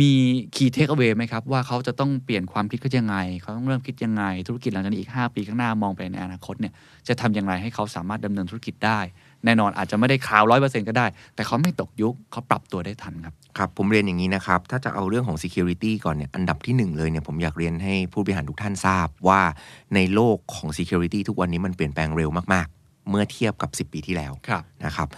[0.00, 0.12] มี
[0.54, 6.72] key take away ไหมครับ ว่าเขาจะต้องเปลี่ยนความคิดเขายังไง เขาต้องเริ่มคิดยังไง ธุรกิจหลังจากนี้อีก 5 ปีข้างหน้ามองไปในอนาคตเนี่ย
[7.08, 9.00] จะทำอย่างไรให้เขาสามารถดำเนินธุรกิจได้
[9.44, 19.40] แน่นอนอาจจะไม่ได้คลาวร้อยเปอร์เซ็นก็ได้ แต่เขาไม่ตกยุคเขาปรับตัวได้ทันครับ ครับ ผมเรียนอย่างนี้นะครับ ถ้าจะเอาเรื่องของ Security ก่อนเนี่ยอันดับที่หนึ่งเลยเนี่ยผมอยากเรียนให้ผู้บริหารทุกท่านทราบว่า
[19.94, 25.08] ในโลกของ Security ทุกวันนี้มันเปลี่ยนแปลงเร็วมากๆ เมื่อเทียบกับ 10 ปีที่แล้วครับนะครับ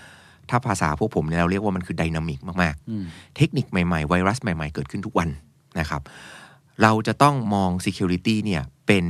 [0.50, 5.28] ถ้าภาษาพวกผมเนี่ยเราเรียกว่ามันคือไดนามิกมากอืมๆเทคนิคใหม่ๆ ไวรัสใหม่ๆ เกิดขึ้นทุกวัน
[5.80, 6.02] นะครับ
[6.82, 9.04] เราจะต้องมอง Security เนี่ยเป็น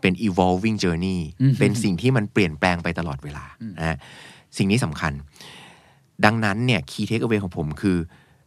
[0.00, 3.44] เป็น evolving journey อืมเป็นสิ่งที่มันเปลี่ยนแปลงไปตลอดเวลา
[3.78, 3.96] นะฮะ
[4.56, 5.12] สิ่งนี้สำคัญ
[6.24, 7.96] ดังนั้นเนี่ย key takeaway ของผมคือ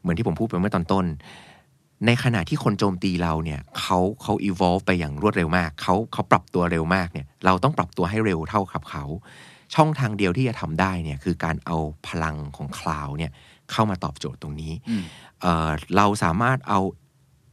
[0.02, 1.06] เหมือนที่ผมพูดไปเมื่อตอนต้น
[2.06, 9.06] ในขณะที่คนโจมตีเราเนี่ยเขาเขา evolve ไปอย่างรวดเร็วมากเขาเขาปรับตัวเร็วมากเนี่ยเราต้องปรับตัวให้เร็วเท่ากับเขา
[9.76, 13.32] ช่องทางเดียวที่จะทำได้เนี่ยคือการเอาพลังของ cloud เนี่ย
[13.72, 15.04] เข้ามาตอบโจทย์ตรงนี้อืม
[15.42, 16.80] เอ่อเราสามารถเอา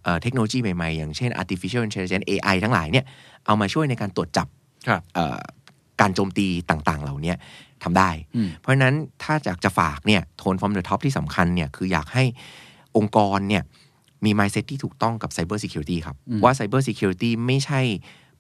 [0.02, 3.04] เอ่อเทคโนโลยีใหม่ๆ อย่างเช่น artificial intelligence AI ทั้งหลายเนี่ย
[3.46, 4.46] เอามาช่วยในการตรวจจับ
[4.88, 5.38] ครับเอ่อ
[6.00, 7.34] การโจมตีต่างๆ เหล่านี้
[7.82, 12.24] ทำได้อืมเพราะฉะนั้นถ้าอยากจะฝากเนี่ย tone from the top ที่สำคัญเนี่ยคืออยากให้
[12.96, 13.62] องค์กรเนี่ย
[14.24, 17.80] มี mindset ที่ถูกต้องกับ Cyber Security ครับอืมว่า Cyber Security ไม่ใช่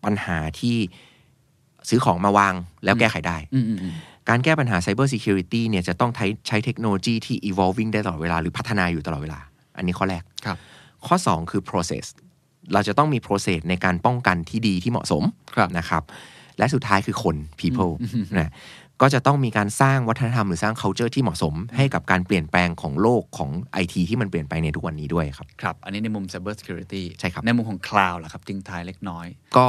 [0.04, 0.76] ปัญหาที่
[1.88, 3.94] ซื้อของมาวางแล้วแก้ไขได้อืมอืมอืม
[4.28, 9.40] การแก้ปัญหา Cyber Security เนี่ยจะต้องใช้ใช้เทคโนโลยีที่ evolving ได้ตลอดเวลาหรือพัฒนาอยู่ตลอดเวลา
[9.76, 10.58] อันนี้ข้อแรกครับ
[11.06, 12.04] ข้อ 2 คือ process
[12.72, 15.22] เราจะต้องมี process ในการป้องกันที่ดีที่เหมาะสม
[15.54, 16.02] ครับนะครับ
[16.58, 17.92] และสุดท้ายคือคน people
[18.38, 18.50] นะ
[19.02, 23.50] ก็จะต้องมีการสร้างวัฒนธรรมหรือสร้าง culture ที่เหมาะสม ให้กับการเปลี่ยนแปลงของโลกของ
[23.82, 29.26] IT ที่มันเปลี่ยนไปในทุกวันนี้ด้วยครับครับ อันนี้ในมุม cyber security ใช่ครับ ในมุมของ cloud ล่ะครับทิ้งท้ายเล็กน้อย
[29.58, 29.68] ก็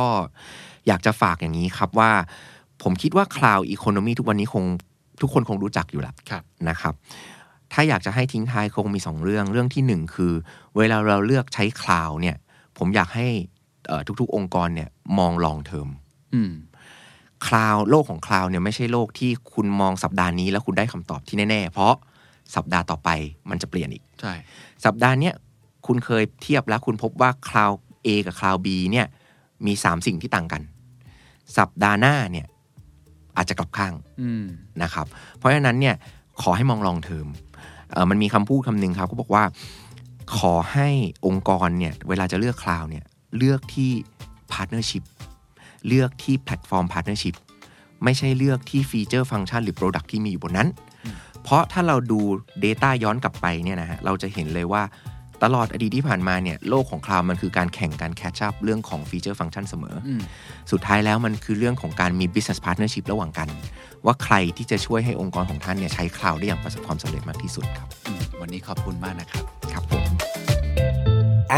[0.87, 2.11] อยากจะฝากอย่างนี้ครับว่า
[2.83, 4.63] ผมคิดว่า cloud economy ทุกวันนี้คง
[5.21, 6.93] ทุกคนคงรู้จักอยู่แล้วครับนะครับ
[7.73, 10.33] ถ้าอยากจะให้ทิ้งท้ายคงมี 2 เรื่องเรื่องที่ 1 คือ
[10.77, 12.35] เวลาเราเลือกใช้ cloud เนี่ย
[12.77, 13.27] ผมอยากให้
[13.87, 15.89] เอ่อทุกๆ องค์กรเนี่ยมอง long term
[16.33, 16.53] อืม
[17.47, 21.93] cloud โลกของ cloud เนี่ยไม่ใช่โลกที่คุณมองสัปดาห์นี้แล้วคุณได้คำตอบที่แน่ๆ เพราะ
[22.55, 23.09] สัปดาห์ต่อไป
[23.49, 24.33] มันจะเปลี่ยนอีกใช่
[24.85, 25.33] สัปดาห์เนี้ย
[25.87, 27.71] คุณเคยเทียบแล้วคุณพบว่าคลาว
[28.05, 29.07] A กับคลาว B เนี่ย
[29.65, 30.61] มี 3 สิ่งที่ต่างกัน
[31.57, 32.47] สัปดาห์หน้าเนี่ย
[33.37, 34.45] อาจจะกลับข้างอืม
[34.83, 35.05] นะครับ
[35.37, 35.95] เพราะฉะนั้นเนี่ย
[36.41, 37.27] ขอให้มอง long term
[37.91, 39.43] เอ่อมันมีคำพูดคำหนึ่งครับก็บอกว่า
[40.37, 40.89] ขอให้
[41.25, 43.05] องค์กรเนี่ยเวลาจะเลือก cloud เนี่ย
[43.37, 43.91] เลือกที่
[44.51, 45.03] partnership
[45.87, 47.35] เลือกที่ platform partnership
[48.03, 50.67] ไม่ใช่เลือกที่ feature function หรือ product ที่มีอยู่บนนั้น
[51.43, 52.19] เพราะถ้าเราดู
[52.63, 54.83] Data ย้อนกลับไปเนี่ยนะฮะเราจะเห็นเลยว่า
[55.43, 60.21] ตลอดอดีตที่ผ่านมาเนี่ยโลกของ cloud มันคือการแข่งการ catch up เรื่องของ feature function เสมออืม
[60.71, 63.47] สุดท้ายแล้วมันคือเรื่องของการมี business partnership ระหว่างกัน
[64.05, 70.05] ว่าใครที่จะช่วยให้องค์กรของท่านเนี่ยใช้ cloud ได้อย่างประสบความสำเร็จมากที่สุดครับอืมวันนี้ขอบคุณมากนะครับ ครับผม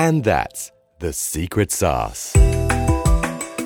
[0.05, 0.61] And that's
[1.03, 2.21] the secret sauce.